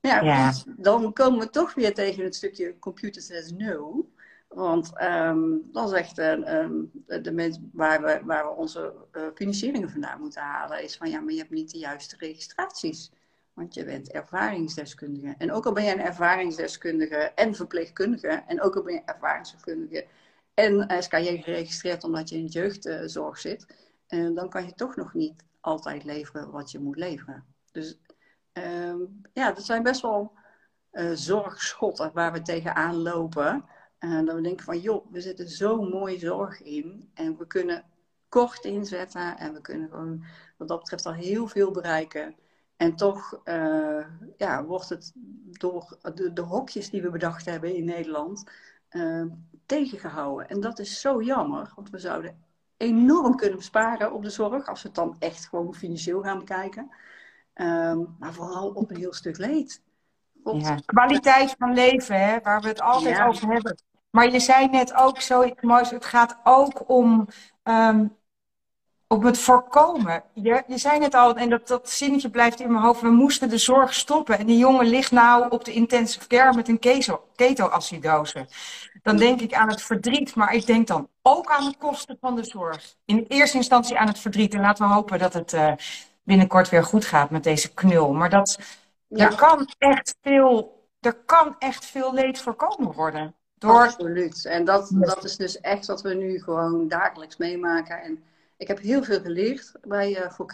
Ja, 0.00 0.20
ja. 0.20 0.52
dan 0.76 1.12
komen 1.12 1.38
we 1.38 1.50
toch 1.50 1.74
weer 1.74 1.94
tegen 1.94 2.24
het 2.24 2.34
stukje 2.34 2.78
computer 2.78 3.22
says 3.22 3.52
no. 3.52 4.08
Want 4.48 4.92
um, 5.02 5.68
dan 5.72 5.88
zegt 5.88 6.18
uh, 6.18 6.68
de 7.06 7.32
mensen 7.32 7.70
waar 7.72 8.02
we, 8.02 8.20
waar 8.24 8.44
we 8.44 8.50
onze 8.50 8.94
uh, 9.12 9.22
financieringen 9.34 9.90
vandaan 9.90 10.20
moeten 10.20 10.42
halen, 10.42 10.82
is 10.82 10.96
van 10.96 11.10
ja, 11.10 11.20
maar 11.20 11.32
je 11.32 11.38
hebt 11.38 11.50
niet 11.50 11.70
de 11.70 11.78
juiste 11.78 12.16
registraties. 12.18 13.12
Want 13.52 13.74
je 13.74 13.84
bent 13.84 14.10
ervaringsdeskundige. 14.10 15.34
En 15.38 15.52
ook 15.52 15.66
al 15.66 15.72
ben 15.72 15.84
je 15.84 15.92
een 15.92 16.00
ervaringsdeskundige 16.00 17.16
en 17.16 17.54
verpleegkundige, 17.54 18.42
en 18.46 18.62
ook 18.62 18.76
al 18.76 18.82
ben 18.82 18.94
je 18.94 19.02
ervaringsdeskundige 19.04 20.06
en 20.54 21.02
SKJ 21.02 21.36
geregistreerd 21.42 22.04
omdat 22.04 22.28
je 22.28 22.36
in 22.36 22.46
jeugdzorg 22.46 23.38
zit, 23.38 23.66
uh, 24.08 24.34
dan 24.34 24.48
kan 24.48 24.64
je 24.64 24.74
toch 24.74 24.96
nog 24.96 25.14
niet 25.14 25.44
altijd 25.60 26.04
leveren 26.04 26.50
wat 26.50 26.70
je 26.70 26.78
moet 26.78 26.96
leveren. 26.96 27.44
Dus 27.72 27.98
um, 28.52 29.20
ja, 29.32 29.52
dat 29.52 29.64
zijn 29.64 29.82
best 29.82 30.00
wel 30.00 30.32
zorgschotten 31.12 32.10
waar 32.14 32.32
we 32.32 32.42
tegenaan 32.42 32.96
lopen. 32.96 33.64
En 33.98 34.24
dat 34.24 34.34
we 34.34 34.40
denken 34.40 34.64
van, 34.64 34.78
joh, 34.78 35.06
we 35.10 35.20
zitten 35.20 35.48
zo 35.48 35.82
mooi 35.82 36.18
zorg 36.18 36.62
in. 36.62 37.10
En 37.14 37.36
we 37.36 37.46
kunnen 37.46 37.84
kort 38.28 38.64
inzetten. 38.64 39.38
En 39.38 39.52
we 39.52 39.60
kunnen 39.60 39.88
gewoon, 39.88 40.24
wat 40.56 40.68
dat 40.68 40.78
betreft, 40.78 41.06
al 41.06 41.12
heel 41.12 41.46
veel 41.46 41.70
bereiken. 41.70 42.36
En 42.76 42.96
toch 42.96 43.40
uh, 43.44 44.06
ja, 44.36 44.64
wordt 44.64 44.88
het 44.88 45.12
door 45.50 45.98
de, 46.14 46.32
de, 46.32 46.42
hokjes 46.42 46.90
die 46.90 47.02
we 47.02 47.10
bedacht 47.10 47.44
hebben 47.44 47.74
in 47.74 47.84
Nederland 47.84 48.50
uh, 48.90 49.24
tegengehouden. 49.66 50.48
En 50.48 50.60
dat 50.60 50.78
is 50.78 51.00
zo 51.00 51.22
jammer, 51.22 51.72
want 51.74 51.90
we 51.90 51.98
zouden 51.98 52.42
enorm 52.76 53.36
kunnen 53.36 53.56
besparen 53.58 54.12
op 54.12 54.22
de 54.22 54.30
zorg. 54.30 54.66
Als 54.66 54.82
we 54.82 54.88
het 54.88 54.96
dan 54.96 55.16
echt 55.18 55.48
gewoon 55.48 55.74
financieel 55.74 56.22
gaan 56.22 56.38
bekijken. 56.38 56.90
Um, 57.54 58.16
maar 58.18 58.32
vooral 58.32 58.68
op 58.70 58.90
een 58.90 58.96
heel 58.96 59.12
stuk 59.12 59.38
leed. 59.38 59.82
Ja. 60.44 60.78
Kwaliteit 60.84 61.54
van 61.58 61.74
leven, 61.74 62.26
hè, 62.26 62.40
waar 62.40 62.60
we 62.60 62.68
het 62.68 62.80
altijd 62.80 63.16
ja. 63.16 63.26
over 63.26 63.48
hebben. 63.52 63.76
Maar 64.10 64.30
je 64.30 64.40
zei 64.40 64.68
net 64.68 64.94
ook 64.94 65.20
zo 65.20 65.50
moois, 65.60 65.90
het 65.90 66.04
gaat 66.04 66.36
ook 66.44 66.88
om, 66.90 67.28
um, 67.64 68.16
om 69.06 69.24
het 69.24 69.38
voorkomen. 69.38 70.22
Je, 70.32 70.62
je 70.66 70.78
zei 70.78 70.98
net 70.98 71.14
al, 71.14 71.36
en 71.36 71.50
dat, 71.50 71.68
dat 71.68 71.90
zinnetje 71.90 72.30
blijft 72.30 72.60
in 72.60 72.72
mijn 72.72 72.84
hoofd, 72.84 73.00
we 73.00 73.10
moesten 73.10 73.48
de 73.48 73.58
zorg 73.58 73.94
stoppen. 73.94 74.38
En 74.38 74.46
die 74.46 74.58
jongen 74.58 74.86
ligt 74.86 75.10
nou 75.10 75.50
op 75.50 75.64
de 75.64 75.72
intensive 75.72 76.26
care 76.26 76.54
met 76.54 76.68
een 76.68 76.78
ketoacidose. 77.36 78.46
Dan 79.02 79.16
denk 79.16 79.40
ik 79.40 79.54
aan 79.54 79.68
het 79.68 79.82
verdriet, 79.82 80.34
maar 80.34 80.54
ik 80.54 80.66
denk 80.66 80.86
dan 80.86 81.08
ook 81.22 81.50
aan 81.50 81.64
de 81.64 81.76
kosten 81.78 82.16
van 82.20 82.36
de 82.36 82.44
zorg. 82.44 82.94
In 83.04 83.24
eerste 83.28 83.56
instantie 83.56 83.98
aan 83.98 84.06
het 84.06 84.18
verdriet. 84.18 84.54
En 84.54 84.60
laten 84.60 84.88
we 84.88 84.94
hopen 84.94 85.18
dat 85.18 85.32
het 85.32 85.52
uh, 85.52 85.72
binnenkort 86.22 86.68
weer 86.68 86.84
goed 86.84 87.04
gaat 87.04 87.30
met 87.30 87.44
deze 87.44 87.74
knul. 87.74 88.12
Maar 88.12 88.30
dat, 88.30 88.58
ja. 89.06 89.26
er, 89.26 89.34
kan 89.34 89.68
echt 89.78 90.16
veel, 90.22 90.84
er 91.00 91.14
kan 91.14 91.56
echt 91.58 91.84
veel 91.84 92.14
leed 92.14 92.40
voorkomen 92.40 92.92
worden. 92.92 93.34
Door... 93.58 93.70
Absoluut. 93.70 94.44
En 94.44 94.64
dat, 94.64 94.90
dat 94.94 95.24
is 95.24 95.36
dus 95.36 95.60
echt 95.60 95.86
wat 95.86 96.02
we 96.02 96.14
nu 96.14 96.42
gewoon 96.42 96.88
dagelijks 96.88 97.36
meemaken. 97.36 98.02
En 98.02 98.22
ik 98.56 98.68
heb 98.68 98.78
heel 98.78 99.02
veel 99.02 99.20
geleerd 99.20 99.72
bij 99.82 100.10
uh, 100.10 100.30
voor 100.30 100.52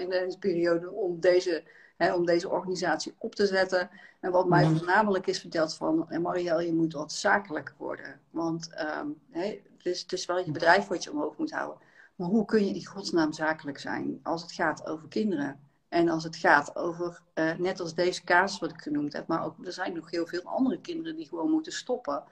in 0.00 0.08
deze 0.08 0.38
periode 0.38 0.90
om 0.90 1.20
deze, 1.20 1.62
hè, 1.96 2.14
om 2.14 2.26
deze 2.26 2.48
organisatie 2.48 3.14
op 3.18 3.34
te 3.34 3.46
zetten. 3.46 3.90
En 4.20 4.30
wat 4.30 4.48
mij 4.48 4.66
voornamelijk 4.66 5.26
is 5.26 5.40
verteld 5.40 5.74
van, 5.74 6.10
en 6.10 6.22
Marielle, 6.22 6.66
je 6.66 6.74
moet 6.74 6.92
wat 6.92 7.12
zakelijker 7.12 7.74
worden. 7.78 8.20
Want 8.30 8.70
um, 8.98 9.20
hè, 9.30 9.62
het, 9.76 9.86
is, 9.86 10.00
het 10.00 10.12
is 10.12 10.26
wel 10.26 10.38
je 10.38 10.50
bedrijf 10.50 10.86
wat 10.86 11.04
je 11.04 11.12
omhoog 11.12 11.36
moet 11.36 11.52
houden. 11.52 11.78
Maar 12.16 12.28
hoe 12.28 12.44
kun 12.44 12.66
je 12.66 12.74
in 12.74 12.86
godsnaam 12.86 13.32
zakelijk 13.32 13.78
zijn 13.78 14.20
als 14.22 14.42
het 14.42 14.52
gaat 14.52 14.86
over 14.86 15.08
kinderen? 15.08 15.60
En 15.92 16.08
als 16.08 16.24
het 16.24 16.36
gaat 16.36 16.76
over, 16.76 17.22
uh, 17.34 17.54
net 17.54 17.80
als 17.80 17.94
deze 17.94 18.24
casus 18.24 18.58
wat 18.58 18.70
ik 18.70 18.80
genoemd 18.80 19.12
heb, 19.12 19.26
maar 19.26 19.44
ook 19.44 19.66
er 19.66 19.72
zijn 19.72 19.94
nog 19.94 20.10
heel 20.10 20.26
veel 20.26 20.42
andere 20.42 20.80
kinderen 20.80 21.16
die 21.16 21.28
gewoon 21.28 21.50
moeten 21.50 21.72
stoppen 21.72 22.24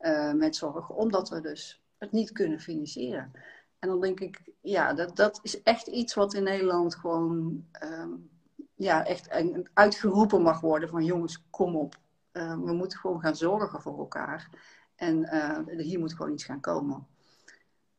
uh, 0.00 0.32
met 0.32 0.56
zorg, 0.56 0.90
omdat 0.90 1.28
we 1.28 1.40
dus 1.40 1.82
het 1.98 2.12
niet 2.12 2.32
kunnen 2.32 2.60
financieren. 2.60 3.32
En 3.78 3.88
dan 3.88 4.00
denk 4.00 4.20
ik, 4.20 4.40
ja, 4.60 4.94
dat, 4.94 5.16
dat 5.16 5.40
is 5.42 5.62
echt 5.62 5.86
iets 5.86 6.14
wat 6.14 6.34
in 6.34 6.42
Nederland 6.42 6.94
gewoon 6.94 7.64
um, 7.82 8.30
ja, 8.74 9.04
echt 9.04 9.28
uitgeroepen 9.72 10.42
mag 10.42 10.60
worden 10.60 10.88
van 10.88 11.04
jongens, 11.04 11.44
kom 11.50 11.76
op. 11.76 11.96
Uh, 12.32 12.54
we 12.54 12.72
moeten 12.72 12.98
gewoon 12.98 13.20
gaan 13.20 13.36
zorgen 13.36 13.80
voor 13.80 13.98
elkaar. 13.98 14.50
En 14.96 15.28
hier 15.78 15.98
moet 15.98 16.14
gewoon 16.14 16.32
iets 16.32 16.44
gaan 16.44 16.60
komen. 16.60 17.06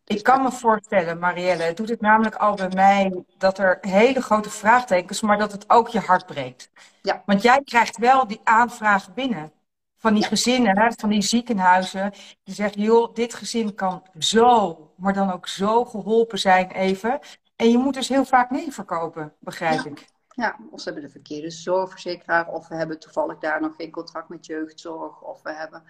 Ik 0.07 0.23
kan 0.23 0.41
me 0.41 0.51
voorstellen, 0.51 1.19
Marielle, 1.19 1.63
het 1.63 1.77
doet 1.77 1.89
het 1.89 2.01
namelijk 2.01 2.35
al 2.35 2.55
bij 2.55 2.69
mij 2.73 3.23
dat 3.37 3.57
er 3.57 3.77
hele 3.81 4.21
grote 4.21 4.49
vraagtekens, 4.49 5.21
maar 5.21 5.37
dat 5.37 5.51
het 5.51 5.69
ook 5.69 5.87
je 5.87 5.99
hart 5.99 6.25
breekt. 6.25 6.71
Ja. 7.01 7.23
Want 7.25 7.41
jij 7.41 7.61
krijgt 7.63 7.97
wel 7.97 8.27
die 8.27 8.39
aanvraag 8.43 9.13
binnen 9.13 9.51
van 9.97 10.13
die 10.13 10.21
ja. 10.21 10.27
gezinnen, 10.27 10.93
van 10.97 11.09
die 11.09 11.21
ziekenhuizen, 11.21 12.11
die 12.43 12.53
zeggen, 12.53 12.81
joh, 12.81 13.13
dit 13.13 13.33
gezin 13.33 13.75
kan 13.75 14.03
zo, 14.17 14.77
maar 14.95 15.13
dan 15.13 15.31
ook 15.31 15.47
zo 15.47 15.85
geholpen 15.85 16.39
zijn 16.39 16.71
even. 16.71 17.19
En 17.55 17.71
je 17.71 17.77
moet 17.77 17.93
dus 17.93 18.09
heel 18.09 18.25
vaak 18.25 18.49
nee 18.49 18.71
verkopen, 18.71 19.33
begrijp 19.39 19.83
ja. 19.83 19.89
ik. 19.89 20.07
Ja, 20.27 20.57
of 20.71 20.79
ze 20.79 20.85
hebben 20.85 21.03
de 21.03 21.11
verkeerde 21.11 21.49
zorgverzekeraar, 21.49 22.47
of 22.47 22.67
we 22.67 22.75
hebben 22.75 22.99
toevallig 22.99 23.37
daar 23.37 23.61
nog 23.61 23.75
geen 23.75 23.91
contract 23.91 24.29
met 24.29 24.45
jeugdzorg, 24.45 25.21
of 25.21 25.41
we 25.41 25.53
hebben, 25.53 25.83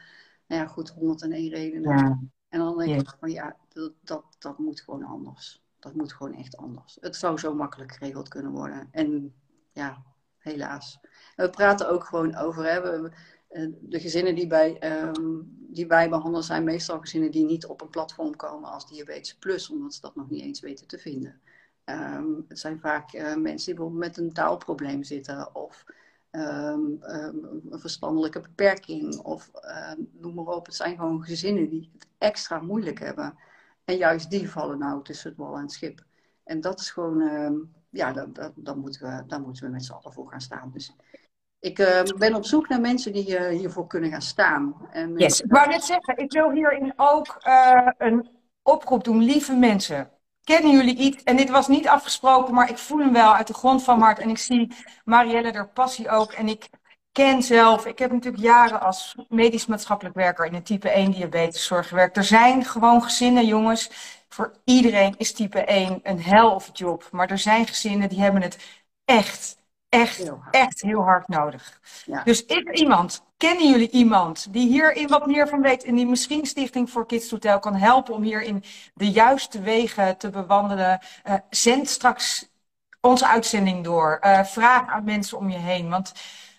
nou 0.47 0.61
ja, 0.61 0.67
goed, 0.67 0.89
101 0.89 1.49
redenen. 1.49 1.97
Ja. 1.97 2.19
En 2.49 2.59
dan 2.59 2.77
denk 2.77 3.01
ik 3.01 3.15
van 3.19 3.31
ja, 3.31 3.55
dat, 3.73 3.91
dat, 4.01 4.23
dat 4.39 4.57
moet 4.57 4.81
gewoon 4.81 5.03
anders. 5.03 5.63
Dat 5.79 5.93
moet 5.93 6.13
gewoon 6.13 6.33
echt 6.33 6.57
anders. 6.57 6.97
Het 7.01 7.15
zou 7.15 7.37
zo 7.37 7.55
makkelijk 7.55 7.91
geregeld 7.91 8.27
kunnen 8.27 8.51
worden. 8.51 8.87
En 8.91 9.33
ja, 9.73 10.03
helaas. 10.37 10.99
we 11.35 11.49
praten 11.49 11.89
ook 11.89 12.03
gewoon 12.03 12.35
over, 12.35 12.63
hè, 12.63 12.81
we, 12.81 13.11
de 13.79 13.99
gezinnen 13.99 14.35
die, 14.35 14.47
bij, 14.47 15.01
um, 15.07 15.57
die 15.69 15.87
wij 15.87 16.09
behandelen 16.09 16.43
zijn 16.43 16.63
meestal 16.63 16.99
gezinnen 16.99 17.31
die 17.31 17.45
niet 17.45 17.65
op 17.65 17.81
een 17.81 17.89
platform 17.89 18.35
komen 18.35 18.69
als 18.69 18.89
Diabetes 18.89 19.35
Plus, 19.35 19.69
omdat 19.69 19.93
ze 19.93 20.01
dat 20.01 20.15
nog 20.15 20.29
niet 20.29 20.41
eens 20.41 20.59
weten 20.59 20.87
te 20.87 20.97
vinden. 20.97 21.41
Um, 21.85 22.45
het 22.47 22.59
zijn 22.59 22.79
vaak 22.79 23.13
uh, 23.13 23.35
mensen 23.35 23.65
die 23.65 23.75
bijvoorbeeld 23.75 24.07
met 24.07 24.17
een 24.17 24.33
taalprobleem 24.33 25.03
zitten 25.03 25.55
of 25.55 25.85
um, 26.31 26.97
een 27.69 27.79
verstandelijke 27.79 28.39
beperking 28.39 29.17
of 29.19 29.51
noem 30.11 30.33
maar 30.33 30.45
op. 30.45 30.65
Het 30.65 30.75
zijn 30.75 30.97
gewoon 30.97 31.23
gezinnen 31.23 31.69
die 31.69 31.89
het 31.93 32.06
extra 32.17 32.59
moeilijk 32.59 32.99
hebben. 32.99 33.37
En 33.85 33.97
juist 33.97 34.29
die 34.29 34.49
vallen 34.49 34.77
nou 34.79 35.03
tussen 35.03 35.29
het 35.29 35.37
wal 35.37 35.55
en 35.55 35.61
het 35.61 35.71
schip. 35.71 36.03
En 36.43 36.61
dat 36.61 36.79
is 36.79 36.89
gewoon, 36.89 37.69
ja, 37.89 38.11
daar, 38.11 38.51
daar, 38.55 38.77
moeten 38.77 39.25
we, 39.27 39.37
moeten 39.37 39.65
we 39.65 39.71
met 39.71 39.85
z'n 39.85 39.91
allen 39.91 40.13
voor 40.13 40.29
gaan 40.29 40.41
staan. 40.41 40.71
Dus 40.73 40.95
Ik 41.59 41.79
uh, 41.79 42.01
ben 42.17 42.35
op 42.35 42.45
zoek 42.45 42.69
naar 42.69 42.81
mensen 42.81 43.13
die 43.13 43.39
uh, 43.39 43.59
hiervoor 43.59 43.87
kunnen 43.87 44.09
gaan 44.09 44.21
staan. 44.21 44.87
En, 44.91 45.17
yes, 45.17 45.41
ik 45.41 45.51
wou 45.51 45.67
net 45.67 45.83
zeggen, 45.83 46.17
ik 46.17 46.31
wil 46.31 46.51
hierin 46.51 46.93
ook 46.95 47.43
uh, 47.47 47.87
een 47.97 48.29
oproep 48.61 49.03
doen. 49.03 49.23
Lieve 49.23 49.55
mensen, 49.55 50.11
kennen 50.43 50.71
jullie 50.71 50.97
iets? 50.97 51.23
En 51.23 51.37
dit 51.37 51.49
was 51.49 51.67
niet 51.67 51.87
afgesproken, 51.87 52.53
maar 52.53 52.69
ik 52.69 52.77
voel 52.77 52.99
hem 52.99 53.13
wel 53.13 53.33
uit 53.33 53.47
de 53.47 53.53
grond 53.53 53.83
van 53.83 53.99
mijn 53.99 54.05
hart. 54.09 54.23
En 54.23 54.29
ik 54.29 54.37
zie 54.37 54.75
Marielle 55.03 55.51
er 55.51 55.69
passie 55.69 56.09
ook. 56.09 56.31
En 56.31 56.47
ik 56.47 56.69
ken 57.17 57.43
zelf, 57.43 57.85
ik 57.85 57.99
heb 57.99 58.11
natuurlijk 58.11 58.43
jaren 58.43 58.81
als 58.81 59.15
medisch 59.29 59.65
maatschappelijk 59.65 60.15
werker 60.15 60.45
in 60.45 60.53
de 60.53 60.61
type 60.61 60.89
1 60.89 61.11
diabeteszorg 61.11 61.87
gewerkt. 61.87 62.17
Er 62.17 62.23
zijn 62.23 62.65
gewoon 62.65 63.03
gezinnen, 63.03 63.45
jongens. 63.45 63.89
Voor 64.29 64.53
iedereen 64.63 65.15
is 65.17 65.33
type 65.33 65.59
1 65.59 65.99
een 66.03 66.21
hell 66.21 66.45
of 66.45 66.69
job. 66.73 67.07
Maar 67.11 67.29
er 67.29 67.37
zijn 67.37 67.67
gezinnen 67.67 68.09
die 68.09 68.21
hebben 68.21 68.41
het 68.41 68.57
echt, 69.05 69.57
echt, 69.89 70.17
heel 70.17 70.41
echt 70.51 70.81
heel 70.81 71.01
hard 71.01 71.27
nodig. 71.27 71.79
Ja. 72.05 72.23
Dus 72.23 72.45
ik 72.45 72.77
iemand, 72.77 73.23
kennen 73.37 73.69
jullie 73.69 73.89
iemand 73.89 74.53
die 74.53 74.67
hierin 74.67 75.07
wat 75.07 75.27
meer 75.27 75.47
van 75.47 75.61
weet 75.61 75.83
en 75.83 75.95
die 75.95 76.07
misschien 76.07 76.45
Stichting 76.45 76.89
voor 76.89 77.05
Kids 77.05 77.31
Hotel 77.31 77.59
kan 77.59 77.75
helpen 77.75 78.13
om 78.13 78.21
hierin 78.21 78.63
de 78.93 79.11
juiste 79.11 79.61
wegen 79.61 80.17
te 80.17 80.29
bewandelen? 80.29 80.99
Uh, 81.25 81.33
zend 81.49 81.89
straks 81.89 82.49
onze 83.01 83.27
uitzending 83.27 83.83
door. 83.83 84.19
Uh, 84.21 84.43
vraag 84.43 84.89
aan 84.89 85.03
mensen 85.03 85.37
om 85.37 85.49
je 85.49 85.57
heen. 85.57 85.89
Want 85.89 86.13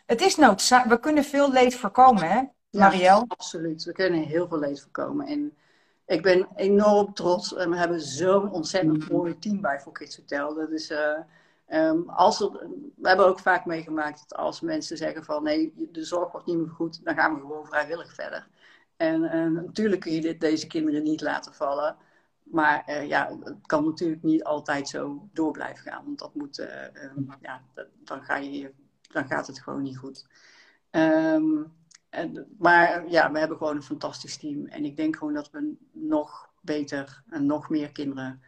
het 0.08 0.20
is 0.20 0.36
noodzakelijk. 0.36 0.94
We 0.94 1.08
kunnen 1.08 1.24
veel 1.24 1.52
leed 1.52 1.74
voorkomen, 1.74 2.30
hè, 2.30 2.42
Marielle? 2.70 3.24
absoluut. 3.28 3.84
We 3.84 3.92
kunnen 3.92 4.22
heel 4.22 4.48
veel 4.48 4.58
leed 4.58 4.80
voorkomen. 4.80 5.26
En 5.26 5.56
ik 6.06 6.22
ben 6.22 6.48
enorm 6.56 7.14
trots. 7.14 7.54
En 7.54 7.70
we 7.70 7.76
hebben 7.76 8.00
zo'n 8.00 8.50
ontzettend 8.50 9.10
mooi 9.10 9.38
team 9.38 9.60
bij 9.60 9.80
voor 9.80 9.92
Kids 9.92 10.16
Hotel. 10.16 10.54
Dat 10.54 10.70
is... 10.70 10.90
Uh, 10.90 11.18
Um, 11.70 12.08
als 12.08 12.40
er, 12.40 12.50
we 12.96 13.08
hebben 13.08 13.26
ook 13.26 13.38
vaak 13.38 13.64
meegemaakt 13.64 14.24
dat 14.28 14.38
als 14.38 14.60
mensen 14.60 14.96
zeggen 14.96 15.24
van 15.24 15.42
nee, 15.42 15.72
de 15.92 16.04
zorg 16.04 16.32
wordt 16.32 16.46
niet 16.46 16.56
meer 16.56 16.68
goed, 16.68 17.04
dan 17.04 17.14
gaan 17.14 17.34
we 17.34 17.40
gewoon 17.40 17.66
vrijwillig 17.66 18.14
verder. 18.14 18.48
En 18.96 19.22
uh, 19.22 19.62
natuurlijk 19.62 20.00
kun 20.00 20.12
je 20.12 20.20
dit, 20.20 20.40
deze 20.40 20.66
kinderen 20.66 21.02
niet 21.02 21.20
laten 21.20 21.54
vallen. 21.54 21.96
Maar 22.42 22.84
uh, 22.88 23.08
ja, 23.08 23.38
het 23.44 23.66
kan 23.66 23.84
natuurlijk 23.84 24.22
niet 24.22 24.44
altijd 24.44 24.88
zo 24.88 25.28
door 25.32 25.52
blijven 25.52 25.92
gaan. 25.92 26.04
Want 26.04 26.18
dat 26.18 26.34
moet, 26.34 26.58
um, 26.58 27.28
ja, 27.40 27.62
dan, 28.04 28.22
ga 28.22 28.36
je, 28.36 28.72
dan 29.08 29.26
gaat 29.26 29.46
het 29.46 29.60
gewoon 29.60 29.82
niet 29.82 29.98
goed. 29.98 30.26
Um, 30.90 31.72
en, 32.10 32.54
maar 32.58 33.10
ja, 33.10 33.32
we 33.32 33.38
hebben 33.38 33.56
gewoon 33.56 33.76
een 33.76 33.82
fantastisch 33.82 34.36
team. 34.36 34.66
En 34.66 34.84
ik 34.84 34.96
denk 34.96 35.16
gewoon 35.16 35.34
dat 35.34 35.50
we 35.50 35.74
nog 35.92 36.48
beter 36.60 37.22
en 37.28 37.46
nog 37.46 37.68
meer 37.68 37.92
kinderen 37.92 38.42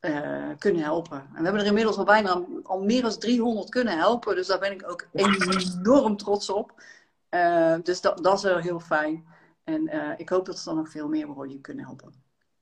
uh, 0.00 0.48
kunnen 0.58 0.82
helpen. 0.82 1.18
En 1.18 1.36
we 1.36 1.42
hebben 1.42 1.60
er 1.60 1.66
inmiddels 1.66 1.96
al 1.96 2.04
bijna 2.04 2.44
al 2.62 2.84
meer 2.84 3.02
dan 3.02 3.18
300 3.18 3.68
kunnen 3.68 3.98
helpen. 3.98 4.34
Dus 4.34 4.46
daar 4.46 4.58
ben 4.58 4.72
ik 4.72 4.90
ook 4.90 5.08
enorm 5.12 6.16
trots 6.16 6.50
op. 6.50 6.82
Uh, 7.30 7.74
dus 7.82 8.00
dat, 8.00 8.24
dat 8.24 8.36
is 8.36 8.42
wel 8.42 8.58
heel 8.58 8.80
fijn. 8.80 9.24
En 9.64 9.94
uh, 9.94 10.08
ik 10.16 10.28
hoop 10.28 10.46
dat 10.46 10.58
er 10.58 10.64
dan 10.64 10.76
nog 10.76 10.90
veel 10.90 11.08
meer 11.08 11.26
worden 11.26 11.60
kunnen 11.60 11.84
helpen. 11.84 12.12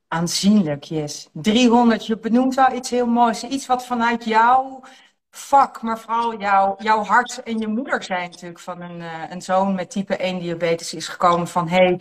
Aanzienlijk, 0.08 0.84
yes. 0.84 1.28
300, 1.32 2.06
je 2.06 2.18
benoemt 2.18 2.54
wel 2.54 2.72
iets 2.72 2.90
heel 2.90 3.06
moois. 3.06 3.44
Iets 3.44 3.66
wat 3.66 3.86
vanuit 3.86 4.24
jouw 4.24 4.82
vak, 5.30 5.82
maar 5.82 5.98
vooral 5.98 6.38
jouw, 6.38 6.74
jouw 6.78 7.04
hart 7.04 7.42
en 7.42 7.58
je 7.58 7.68
moeder 7.68 8.02
zijn 8.02 8.30
natuurlijk 8.30 8.60
van 8.60 8.80
een, 8.80 9.02
een 9.30 9.42
zoon 9.42 9.74
met 9.74 9.90
type 9.90 10.16
1 10.16 10.38
diabetes 10.38 10.94
is 10.94 11.08
gekomen 11.08 11.48
van 11.48 11.68
hey, 11.68 12.00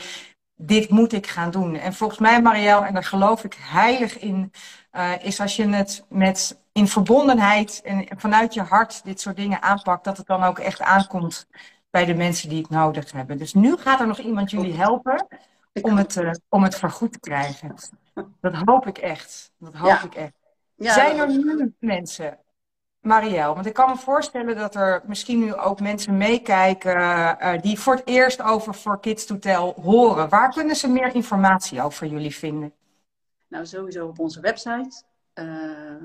dit 0.62 0.90
moet 0.90 1.14
ik 1.14 1.28
gaan 1.28 1.52
doen. 1.52 1.76
En 1.76 1.94
volgens 1.94 2.20
mij, 2.20 2.42
Marielle, 2.42 2.86
en 2.86 2.94
daar 2.94 3.04
geloof 3.04 3.44
ik 3.44 3.58
heilig 3.60 4.20
in, 4.20 4.52
uh, 4.92 5.12
is 5.24 5.40
als 5.40 5.56
je 5.56 5.68
het 5.68 6.06
met 6.10 6.60
in 6.72 6.88
verbondenheid 6.88 7.82
en 7.84 8.08
vanuit 8.18 8.54
je 8.54 8.62
hart 8.62 9.04
dit 9.04 9.22
soort 9.22 9.36
dingen 9.36 9.62
aanpakt, 9.62 10.04
dat 10.04 10.18
het 10.18 10.28
dan 10.28 10.44
ook 10.44 10.60
echt 10.60 10.82
aankomt 10.82 11.48
bij 11.90 12.06
de 12.06 12.14
mensen 12.14 12.50
die 12.50 12.62
het 12.62 12.70
nodig 12.70 13.12
hebben. 13.12 13.38
Dus 13.38 13.54
nu 13.54 13.78
gaat 13.78 14.00
er 14.00 14.08
nog 14.08 14.20
iemand 14.20 14.52
jullie 14.52 14.76
helpen 14.76 15.28
om 15.82 15.98
het, 15.98 16.16
uh, 16.16 16.32
om 16.50 16.64
het 16.64 16.76
vergoed 16.76 17.12
te 17.12 17.20
krijgen. 17.20 17.76
Dat 18.42 18.56
hoop 18.66 18.88
ik 18.88 18.98
echt. 18.98 19.52
Dat 19.58 19.74
hoop 19.74 19.90
ja. 19.90 20.04
ik 20.04 20.16
echt. 20.16 20.34
Ja, 20.76 20.94
Zijn 20.94 21.18
er 21.18 21.28
nu 21.28 21.76
mensen 21.80 22.38
Marielle, 23.10 23.54
want 23.54 23.66
ik 23.66 23.74
kan 23.74 23.90
me 23.90 23.96
voorstellen 23.98 24.56
dat 24.56 24.76
er 24.76 25.02
misschien 25.06 25.40
nu 25.40 25.56
ook 25.56 25.80
mensen 25.80 26.18
meekijken 26.18 26.98
uh, 26.98 27.62
die 27.62 27.80
voor 27.80 27.96
het 27.96 28.08
eerst 28.08 28.42
over 28.42 28.74
For 28.74 29.00
Kids 29.00 29.26
to 29.26 29.40
Tell 29.40 29.74
horen. 29.82 30.30
Waar 30.30 30.54
kunnen 30.54 30.76
ze 30.76 30.88
meer 30.88 31.16
informatie 31.16 31.82
over 31.82 32.08
jullie 32.08 32.36
vinden? 32.36 32.74
Nou, 33.48 33.66
sowieso 33.66 34.08
op 34.08 34.20
onze 34.20 34.40
website 34.40 35.04
uh. 35.34 35.96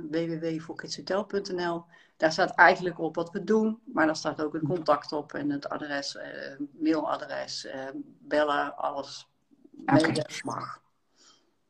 Daar 2.17 2.33
staat 2.33 2.55
eigenlijk 2.55 2.99
op 2.99 3.15
wat 3.15 3.31
we 3.31 3.45
doen, 3.45 3.81
maar 3.85 4.07
daar 4.07 4.17
staat 4.17 4.43
ook 4.43 4.53
het 4.53 4.63
contact 4.63 5.13
op 5.13 5.33
en 5.33 5.51
het 5.51 5.69
adres, 5.69 6.15
uh, 6.15 6.23
mailadres, 6.81 7.69
bellen, 8.19 8.77
alles. 8.77 9.29
Okay. 9.87 10.25
mag 10.45 10.83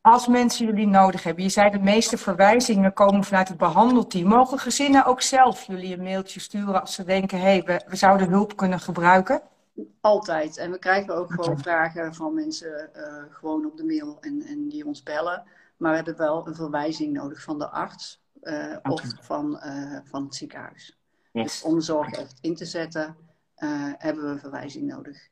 als 0.04 0.26
mensen 0.26 0.66
jullie 0.66 0.86
nodig 0.86 1.22
hebben, 1.22 1.42
je 1.42 1.50
zei 1.50 1.70
de 1.70 1.78
meeste 1.78 2.18
verwijzingen 2.18 2.92
komen 2.92 3.24
vanuit 3.24 3.48
het 3.48 3.56
behandelteam. 3.56 4.28
Mogen 4.28 4.58
gezinnen 4.58 5.04
ook 5.04 5.22
zelf 5.22 5.62
jullie 5.62 5.94
een 5.94 6.02
mailtje 6.02 6.40
sturen 6.40 6.80
als 6.80 6.94
ze 6.94 7.04
denken, 7.04 7.38
hé, 7.38 7.44
hey, 7.44 7.62
we, 7.62 7.84
we, 7.86 7.96
zouden 7.96 8.28
hulp 8.28 8.56
kunnen 8.56 8.80
gebruiken? 8.80 9.42
Altijd. 10.00 10.56
En 10.56 10.70
we 10.70 10.78
krijgen 10.78 11.16
ook 11.16 11.32
gewoon 11.32 11.58
vragen 11.58 12.14
van 12.14 12.34
mensen 12.34 12.90
uh, 12.96 13.22
gewoon 13.30 13.66
op 13.66 13.76
de 13.76 13.84
mail 13.84 14.16
en, 14.20 14.42
en 14.42 14.68
die 14.68 14.86
ons 14.86 15.02
bellen. 15.02 15.42
Maar 15.76 15.90
we 15.90 15.96
hebben 15.96 16.16
wel 16.16 16.46
een 16.46 16.54
verwijzing 16.54 17.12
nodig 17.12 17.42
van 17.42 17.58
de 17.58 17.68
arts 17.70 18.22
uh, 18.42 18.76
of 18.82 19.02
van, 19.20 19.60
uh, 19.64 19.98
van 20.04 20.24
het 20.24 20.34
ziekenhuis. 20.34 20.98
Yes. 21.32 21.42
Dus 21.42 21.62
om 21.62 21.74
de 21.74 21.80
zorg 21.80 22.10
echt 22.10 22.38
in 22.40 22.54
te 22.54 22.64
zetten, 22.64 23.16
hebben 23.98 24.24
we 24.24 24.30
een 24.30 24.38
verwijzing 24.38 24.86
nodig. 24.86 25.28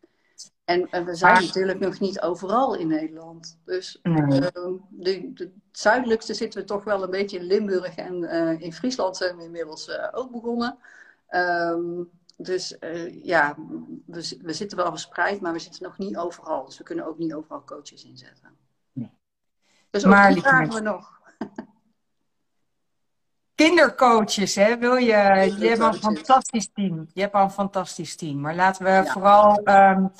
En, 0.64 0.90
en, 0.90 1.04
we 1.04 1.14
zijn 1.14 1.44
natuurlijk 1.44 1.78
nog 1.78 2.00
niet 2.00 2.20
overal 2.20 2.74
in 2.74 2.88
Nederland. 2.88 3.58
Dus 3.64 3.98
nee. 4.02 4.40
uh, 4.40 4.46
de, 4.90 5.32
de, 5.32 5.52
zuidelijkste 5.70 6.34
zitten 6.34 6.60
we 6.60 6.66
toch 6.66 6.84
wel 6.84 7.02
een 7.02 7.10
beetje 7.10 7.38
in 7.38 7.44
Limburg 7.44 7.94
en 7.94 8.22
uh, 8.22 8.60
in 8.60 8.72
Friesland 8.72 9.16
zijn 9.16 9.36
we 9.36 9.44
inmiddels 9.44 9.88
uh, 9.88 10.08
ook 10.12 10.30
begonnen. 10.30 10.78
Um, 11.30 12.10
dus 12.36 12.76
ja, 13.22 13.56
we, 14.06 14.38
we, 14.42 14.52
zitten 14.52 14.76
wel 14.76 14.90
verspreid, 14.90 15.40
maar 15.40 15.52
we 15.52 15.58
zitten 15.58 15.82
nog 15.82 15.98
niet 15.98 16.16
overal. 16.16 16.64
Dus 16.64 16.78
we 16.78 16.84
kunnen 16.84 17.06
ook 17.06 17.18
niet 17.18 17.34
overal 17.34 17.64
coaches 17.64 18.04
inzetten. 18.04 18.56
Nee. 18.92 19.12
Dus 19.90 20.04
ook 20.04 20.10
maar, 20.10 20.32
die 20.32 20.42
vragen 20.42 20.74
we 20.74 20.80
nog. 20.80 21.20
Kindercoaches, 23.62 24.54
hè? 24.54 24.78
Wil 24.78 24.96
je, 24.96 25.54
je 25.58 25.68
hebt 25.68 25.80
een 25.80 25.94
fantastisch 25.94 26.70
team. 26.74 27.06
Je 27.12 27.20
hebt 27.20 27.34
al 27.34 27.42
een 27.42 27.50
fantastisch 27.50 28.16
team. 28.16 28.40
Maar 28.40 28.54
laten 28.54 28.84
we 28.84 28.90
ja. 28.90 29.04
vooral 29.04 29.60
um, 29.68 30.12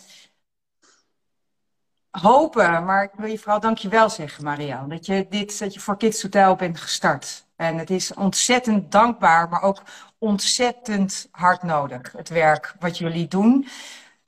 hopen, 2.10 2.84
maar 2.84 3.02
ik 3.02 3.10
wil 3.16 3.28
je 3.28 3.38
vooral 3.38 3.60
dankjewel 3.60 4.10
zeggen, 4.10 4.44
Marianne, 4.44 4.88
dat 4.88 5.06
je, 5.06 5.26
dit, 5.28 5.58
dat 5.58 5.74
je 5.74 5.80
voor 5.80 5.96
Kids 5.96 6.22
Hotel 6.22 6.56
bent 6.56 6.80
gestart. 6.80 7.46
En 7.56 7.78
het 7.78 7.90
is 7.90 8.14
ontzettend 8.14 8.92
dankbaar, 8.92 9.48
maar 9.48 9.62
ook 9.62 9.82
ontzettend 10.18 11.28
hard 11.30 11.62
nodig, 11.62 12.12
het 12.12 12.28
werk 12.28 12.74
wat 12.78 12.98
jullie 12.98 13.28
doen. 13.28 13.68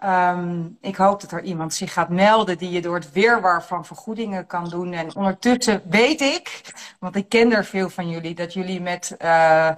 Um, 0.04 0.78
ik 0.80 0.96
hoop 0.96 1.20
dat 1.20 1.32
er 1.32 1.42
iemand 1.42 1.74
zich 1.74 1.92
gaat 1.92 2.08
melden 2.08 2.58
die 2.58 2.70
je 2.70 2.82
door 2.82 2.94
het 2.94 3.12
weerwar 3.12 3.64
van 3.64 3.84
vergoedingen 3.84 4.46
kan 4.46 4.68
doen. 4.68 4.92
En 4.92 5.16
ondertussen 5.16 5.82
weet 5.88 6.20
ik, 6.20 6.74
want 6.98 7.16
ik 7.16 7.28
ken 7.28 7.52
er 7.52 7.64
veel 7.64 7.90
van 7.90 8.08
jullie, 8.08 8.34
dat 8.34 8.52
jullie 8.52 8.80
met 8.80 9.16
uh, 9.22 9.70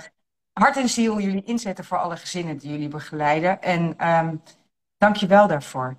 hart 0.52 0.76
en 0.76 0.88
ziel 0.88 1.20
jullie 1.20 1.44
inzetten 1.44 1.84
voor 1.84 1.98
alle 1.98 2.16
gezinnen 2.16 2.58
die 2.58 2.70
jullie 2.70 2.88
begeleiden. 2.88 3.62
En 3.62 4.08
um, 4.08 4.42
dank 4.98 5.16
je 5.16 5.26
wel 5.26 5.46
daarvoor. 5.46 5.96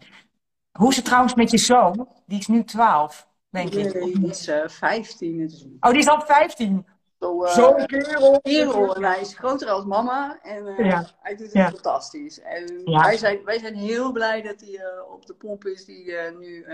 Hoe 0.72 0.90
is 0.90 0.96
het 0.96 1.06
trouwens 1.06 1.34
met 1.34 1.52
je 1.52 1.58
zoon? 1.58 2.08
Die 2.26 2.40
is 2.40 2.48
nu 2.48 2.63
12, 2.63 3.28
denk 3.50 3.74
ik. 3.74 3.94
Nee, 3.94 4.13
die 4.13 4.30
is 4.30 4.48
uh, 4.48 4.68
15. 4.68 5.40
Is... 5.40 5.66
Oh, 5.80 5.92
die 5.92 6.00
is 6.00 6.08
al 6.08 6.22
15. 6.22 6.86
Zo'n 7.19 7.43
uh, 7.43 7.49
zo 7.49 7.73
kerel. 7.73 8.41
kerel. 8.41 8.95
En 8.95 9.03
hij 9.03 9.19
is 9.19 9.34
groter 9.34 9.69
als 9.69 9.86
mama. 9.86 10.39
En 10.41 10.65
uh, 10.65 10.77
ja. 10.77 11.06
hij 11.19 11.36
doet 11.36 11.45
het 11.45 11.56
ja. 11.56 11.69
fantastisch. 11.69 12.39
En 12.39 12.82
ja. 12.86 13.01
wij, 13.03 13.17
zijn, 13.17 13.43
wij 13.43 13.60
zijn 13.60 13.75
heel 13.75 14.12
blij 14.12 14.41
dat 14.41 14.60
hij 14.60 14.69
uh, 14.69 15.12
op 15.12 15.25
de 15.25 15.34
pomp 15.34 15.65
is. 15.65 15.86
Die 15.86 16.13
nu 16.39 16.65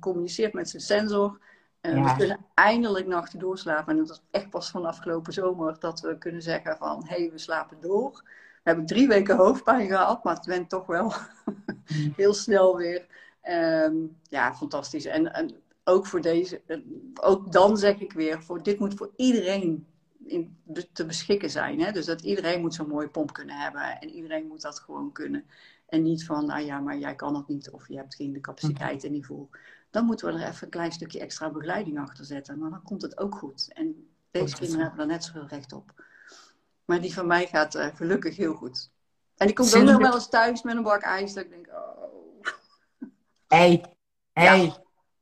communiceert 0.00 0.52
met 0.52 0.68
zijn 0.68 0.82
sensor. 0.82 1.38
We 1.80 2.14
kunnen 2.16 2.46
eindelijk 2.54 3.06
nachten 3.06 3.38
doorslapen. 3.38 3.92
En 3.92 3.98
dat 3.98 4.10
is 4.10 4.22
echt 4.30 4.50
pas 4.50 4.70
van 4.70 4.86
afgelopen 4.86 5.32
zomer 5.32 5.76
dat 5.78 6.00
we 6.00 6.18
kunnen 6.18 6.42
zeggen 6.42 6.76
van... 6.76 7.04
Hé, 7.06 7.16
hey, 7.16 7.30
we 7.30 7.38
slapen 7.38 7.76
door. 7.80 8.22
We 8.62 8.68
hebben 8.68 8.86
drie 8.86 9.08
weken 9.08 9.36
hoofdpijn 9.36 9.88
gehad, 9.88 10.24
maar 10.24 10.34
het 10.34 10.46
went 10.46 10.68
toch 10.68 10.86
wel 10.86 11.12
heel 12.16 12.34
snel 12.34 12.76
weer. 12.76 13.06
Um, 13.84 14.16
ja, 14.22 14.54
fantastisch. 14.54 15.04
En, 15.04 15.32
en, 15.32 15.50
ook 15.90 16.06
voor 16.06 16.20
deze, 16.20 16.62
ook 17.20 17.52
dan 17.52 17.76
zeg 17.76 18.00
ik 18.00 18.12
weer, 18.12 18.42
voor, 18.42 18.62
dit 18.62 18.78
moet 18.78 18.94
voor 18.94 19.10
iedereen 19.16 19.86
in, 20.24 20.58
te 20.92 21.06
beschikken 21.06 21.50
zijn. 21.50 21.80
Hè? 21.80 21.92
Dus 21.92 22.06
dat 22.06 22.22
iedereen 22.22 22.60
moet 22.60 22.74
zo'n 22.74 22.88
mooie 22.88 23.08
pomp 23.08 23.32
kunnen 23.32 23.56
hebben. 23.56 24.00
En 24.00 24.08
iedereen 24.08 24.46
moet 24.46 24.62
dat 24.62 24.80
gewoon 24.80 25.12
kunnen. 25.12 25.44
En 25.86 26.02
niet 26.02 26.24
van, 26.24 26.46
nou 26.46 26.60
ja, 26.60 26.80
maar 26.80 26.98
jij 26.98 27.14
kan 27.14 27.36
het 27.36 27.48
niet. 27.48 27.70
Of 27.70 27.88
je 27.88 27.96
hebt 27.96 28.14
geen 28.14 28.32
de 28.32 28.40
capaciteit 28.40 29.04
en 29.04 29.12
niveau. 29.12 29.46
Dan 29.90 30.04
moeten 30.04 30.26
we 30.26 30.40
er 30.40 30.48
even 30.48 30.64
een 30.64 30.70
klein 30.70 30.92
stukje 30.92 31.20
extra 31.20 31.50
begeleiding 31.50 31.98
achter 31.98 32.24
zetten. 32.24 32.58
Maar 32.58 32.70
dan 32.70 32.82
komt 32.82 33.02
het 33.02 33.18
ook 33.18 33.34
goed. 33.34 33.72
En 33.72 34.08
deze 34.30 34.56
kinderen 34.56 34.82
hebben 34.82 35.00
er 35.00 35.06
net 35.06 35.24
zoveel 35.24 35.46
recht 35.46 35.72
op. 35.72 36.04
Maar 36.84 37.00
die 37.00 37.14
van 37.14 37.26
mij 37.26 37.46
gaat 37.46 37.74
uh, 37.74 37.86
gelukkig 37.94 38.36
heel 38.36 38.54
goed. 38.54 38.90
En 39.36 39.46
die 39.46 39.56
komt 39.56 39.76
ook 39.76 39.82
nog 39.82 39.96
wel 39.96 40.14
eens 40.14 40.28
thuis 40.28 40.62
met 40.62 40.76
een 40.76 40.82
bak 40.82 41.02
ijs. 41.02 41.32
Dat 41.32 41.44
ik 41.44 41.50
denk, 41.50 41.68
oh. 41.68 42.04
hey, 43.46 43.84
hey. 44.32 44.72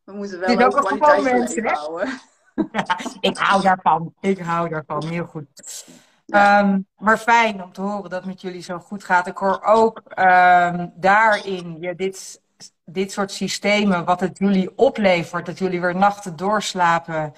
We 0.08 0.14
moeten 0.14 0.40
wel 0.40 0.48
een 0.50 0.98
kwaliteit 0.98 1.70
houden. 1.70 2.20
ik 3.20 3.36
hou 3.36 3.62
daarvan. 3.62 4.14
Ik 4.20 4.38
hou 4.38 4.68
daarvan. 4.68 5.04
Heel 5.04 5.24
goed. 5.24 5.84
Ehm, 6.26 6.80
maar 6.96 7.18
fijn 7.18 7.62
om 7.62 7.72
te 7.72 7.80
horen 7.80 8.10
dat 8.10 8.12
het 8.12 8.24
met 8.24 8.40
jullie 8.40 8.62
zo 8.62 8.78
goed 8.78 9.04
gaat. 9.04 9.26
Ik 9.26 9.36
hoor 9.36 9.62
ook 9.62 10.02
um, 10.18 10.92
daarin 10.96 11.94
dit, 11.96 12.40
dit 12.84 13.12
soort 13.12 13.32
systemen, 13.32 14.04
wat 14.04 14.20
het 14.20 14.38
jullie 14.38 14.78
oplevert, 14.78 15.46
dat 15.46 15.58
jullie 15.58 15.80
weer 15.80 15.96
nachten 15.96 16.36
doorslapen, 16.36 17.32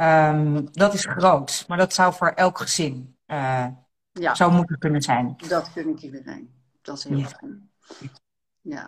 um, 0.00 0.68
dat 0.72 0.94
is 0.94 1.04
groot. 1.04 1.64
Maar 1.68 1.78
dat 1.78 1.94
zou 1.94 2.14
voor 2.14 2.28
elk 2.30 2.58
gezin 2.58 3.16
uh, 3.26 3.66
ja. 4.12 4.34
zou 4.34 4.52
moeten 4.52 4.78
kunnen 4.78 5.02
zijn. 5.02 5.36
Dat 5.48 5.68
gun 5.68 5.88
ik 5.88 6.02
iedereen. 6.02 6.52
Dat 6.82 6.96
is 6.96 7.04
heel 7.04 7.24
fijn. 7.24 7.70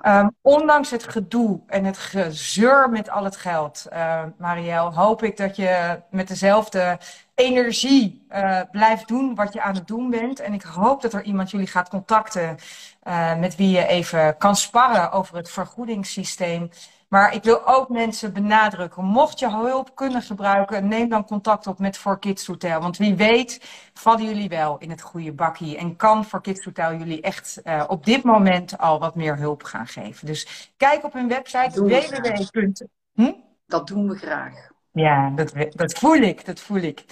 Um, 0.07 0.37
ondanks 0.43 0.91
het 0.91 1.09
gedoe 1.09 1.61
en 1.67 1.85
het 1.85 1.99
gezeur 1.99 2.91
met 2.91 3.11
al 3.11 3.25
het 3.25 3.37
geld, 3.37 3.87
uh, 3.93 4.23
Marielle, 4.39 4.91
hoop 4.91 5.23
ik 5.23 5.37
dat 5.37 5.57
je 5.57 6.01
met 6.11 6.29
dezelfde 6.29 6.99
energie 7.35 8.27
uh, 8.33 8.61
blijft 8.71 9.09
doen 9.09 9.35
wat 9.35 9.53
je 9.53 9.63
aan 9.63 9.75
het 9.75 9.87
doen 9.87 10.11
bent. 10.11 10.41
En 10.41 10.53
ik 10.53 10.63
hoop 10.63 11.03
dat 11.03 11.13
er 11.13 11.23
iemand 11.23 11.51
jullie 11.51 11.67
gaat 11.67 11.89
contacten 11.89 12.57
uh, 13.05 13.37
met 13.39 13.57
wie 13.57 13.71
je 13.71 13.87
even 13.87 14.37
kan 14.37 14.57
sparren 14.57 15.13
over 15.13 15.37
het 15.37 15.51
vergoedingssysteem. 15.51 16.71
Maar 17.11 17.35
ik 17.35 17.43
wil 17.43 17.67
ook 17.67 17.89
mensen 17.89 18.33
benadrukken. 18.33 19.05
Mocht 19.05 19.39
je 19.39 19.51
hulp 19.51 19.95
kunnen 19.95 20.23
gebruiken, 20.23 20.89
neem 20.89 21.09
dan 21.09 21.27
contact 21.27 21.67
op 21.67 21.79
met 21.79 21.99
For 21.99 22.19
Kids 22.19 22.47
Hotel. 22.47 22.81
Want 22.81 22.97
wie 22.97 23.15
weet 23.15 23.61
vallen 23.95 24.25
jullie 24.25 24.49
wel 24.49 24.79
in 24.79 24.91
het 24.91 25.01
goede 25.01 25.33
bakje. 25.33 25.77
En 25.77 25.97
kan 25.97 26.25
For 26.25 26.41
Kids 26.41 26.65
Hotel 26.65 26.95
jullie 26.95 27.21
echt 27.21 27.61
uh, 27.65 27.85
op 27.89 28.05
dit 28.05 28.23
moment 28.23 28.79
al 28.79 28.99
wat 28.99 29.15
meer 29.15 29.37
hulp 29.37 29.63
gaan 29.63 29.87
geven. 29.87 30.27
Dus 30.27 30.73
kijk 30.77 31.05
op 31.05 31.13
hun 31.13 31.29
website 31.29 31.85
www. 31.85 32.73
Hm? 33.15 33.33
Dat 33.67 33.87
doen 33.87 34.09
we 34.09 34.17
graag. 34.17 34.69
Ja, 34.93 35.31
dat, 35.31 35.53
dat 35.71 35.93
voel 35.93 36.17
ik, 36.17 36.45
dat 36.45 36.61
voel 36.61 36.83
ik 36.83 37.05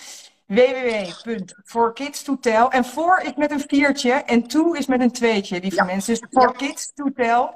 www.forkidstotel. 0.46 2.70
En 2.70 2.84
voor 2.84 3.20
is 3.20 3.34
met 3.34 3.50
een 3.50 3.64
viertje 3.66 4.12
en 4.12 4.46
toe 4.46 4.78
is 4.78 4.86
met 4.86 5.00
een 5.00 5.12
tweetje, 5.12 5.60
lieve 5.60 5.76
ja. 5.76 5.84
mensen. 5.84 6.14
Dus 6.14 6.22
for 6.30 6.56
kids 6.56 6.92
to 6.94 7.10
tell. 7.14 7.50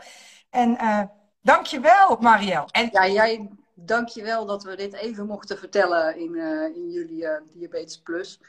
En 0.51 0.77
uh, 0.81 1.03
dankjewel, 1.43 2.17
Marielle. 2.21 2.69
En... 2.71 2.89
Ja, 2.93 3.09
jij, 3.09 3.49
dankjewel 3.75 4.47
dat 4.47 4.65
we 4.65 4.77
dit 4.77 4.93
even 4.93 5.27
mochten 5.27 5.59
vertellen 5.59 6.17
in, 6.17 6.35
uh, 6.35 6.77
in 6.77 6.91
jullie 6.91 7.23
uh, 7.23 7.31
Diabetes 7.53 7.99
Plus. 7.99 8.41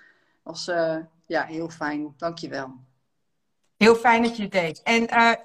Was 0.43 0.65
ja, 1.25 1.43
heel 1.43 1.69
fijn. 1.69 2.13
Dankjewel. 2.17 2.73
Heel 3.77 3.95
fijn 3.95 4.23
dat 4.23 4.37
je 4.37 4.43
het 4.43 4.51
deed. 4.51 4.81
En 4.83 5.01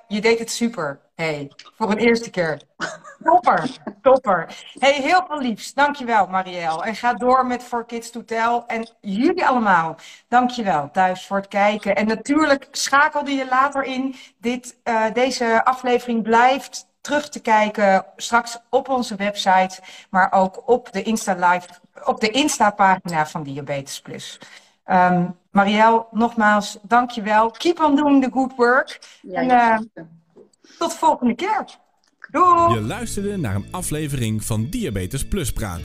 je 0.08 0.20
deed 0.20 0.38
het 0.38 0.50
super. 0.50 1.00
Hey, 1.18 1.50
voor 1.76 1.90
een 1.90 1.98
eerste 1.98 2.30
keer. 2.30 2.61
Topper, 3.22 3.70
topper. 4.02 4.64
Hey, 4.78 4.92
heel 4.92 5.24
veel 5.26 5.38
liefs. 5.38 5.74
Dankjewel, 5.74 6.26
Marielle. 6.26 6.84
En 6.84 6.94
ga 6.94 7.14
door 7.14 7.46
met 7.46 7.62
For 7.62 7.84
Kids 7.84 8.11
to 8.11 8.24
Tell. 8.24 8.62
En 8.66 8.88
jullie 9.00 9.46
allemaal, 9.46 9.96
dankjewel 10.28 10.90
thuis 10.90 11.26
voor 11.26 11.37
het 11.37 11.48
kijken. 11.48 11.96
En 11.96 12.06
natuurlijk 12.06 12.68
schakelde 12.70 13.30
je 13.30 13.46
later 13.48 13.84
in. 13.84 14.14
Dit, 14.40 14.78
uh, 14.84 15.12
deze 15.12 15.64
aflevering 15.64 16.22
blijft 16.22 16.88
terug 17.08 17.28
te 17.28 17.40
kijken 17.40 18.04
straks 18.16 18.58
op 18.70 18.88
onze 18.88 19.16
website, 19.16 19.80
maar 20.10 20.32
ook 20.32 20.68
op 20.68 20.92
de 20.92 21.02
Insta 21.02 21.34
Live, 21.34 21.66
op 22.04 22.20
de 22.20 22.30
Insta-pagina 22.30 23.26
van 23.26 23.42
Diabetes 23.42 24.00
Plus. 24.00 24.38
Um, 24.86 25.36
Marielle, 25.50 26.06
nogmaals, 26.10 26.78
dankjewel. 26.82 27.50
Keep 27.50 27.80
on 27.80 27.96
doing 27.96 28.24
the 28.24 28.30
good 28.32 28.52
work. 28.56 28.98
Ja, 29.22 29.40
en, 29.40 29.50
uh, 29.50 29.78
tot 30.78 30.90
de 30.90 30.96
volgende 30.96 31.34
keer. 31.34 31.64
Doei! 32.30 32.74
Je 32.74 32.80
luisterde 32.80 33.36
naar 33.36 33.54
een 33.54 33.68
aflevering 33.70 34.44
van 34.44 34.66
Diabetes 34.70 35.28
Plus 35.28 35.52
Praat. 35.52 35.82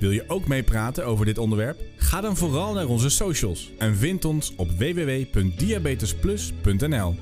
Wil 0.00 0.10
je 0.10 0.24
ook 0.28 0.46
meepraten 0.46 1.06
over 1.06 1.24
dit 1.24 1.38
onderwerp? 1.38 1.80
Ga 1.96 2.20
dan 2.20 2.36
vooral 2.36 2.72
naar 2.72 2.86
onze 2.86 3.10
socials 3.10 3.70
en 3.78 3.96
vind 3.96 4.24
ons 4.24 4.54
op 4.56 4.70
www.diabetesplus.nl. 4.70 7.14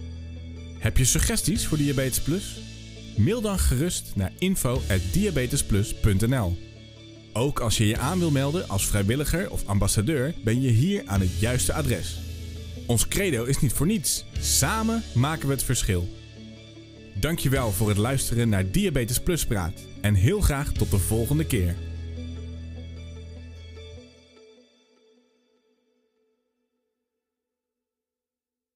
Heb 0.79 0.97
je 0.97 1.05
suggesties 1.05 1.67
voor 1.67 1.79
Diabetes 1.79 2.21
Plus? 2.21 2.67
Mail 3.17 3.41
dan 3.41 3.59
gerust 3.59 4.13
naar 4.15 4.33
info@diabetesplus.nl. 4.39 6.59
Ook 7.33 7.61
als 7.61 7.77
je 7.77 7.87
je 7.87 7.99
aan 7.99 8.19
wil 8.19 8.31
melden 8.31 8.69
als 8.69 8.87
vrijwilliger 8.87 9.51
of 9.51 9.67
ambassadeur, 9.67 10.35
ben 10.45 10.61
je 10.61 10.71
hier 10.71 11.03
aan 11.07 11.21
het 11.21 11.39
juiste 11.39 11.73
adres. 11.73 12.19
Ons 12.87 13.09
credo 13.09 13.45
is 13.45 13.61
niet 13.61 13.73
voor 13.73 13.87
niets. 13.87 14.25
Samen 14.41 15.03
maken 15.15 15.47
we 15.47 15.53
het 15.53 15.63
verschil. 15.63 16.09
Dankjewel 17.21 17.73
voor 17.73 17.89
het 17.89 17.99
luisteren 17.99 18.49
naar 18.49 18.71
Diabetes 18.71 19.21
Plus 19.21 19.47
Praat 19.47 19.87
en 20.01 20.15
heel 20.15 20.41
graag 20.41 20.73
tot 20.73 20.91
de 20.91 20.99
volgende 20.99 21.45
keer. 21.45 21.77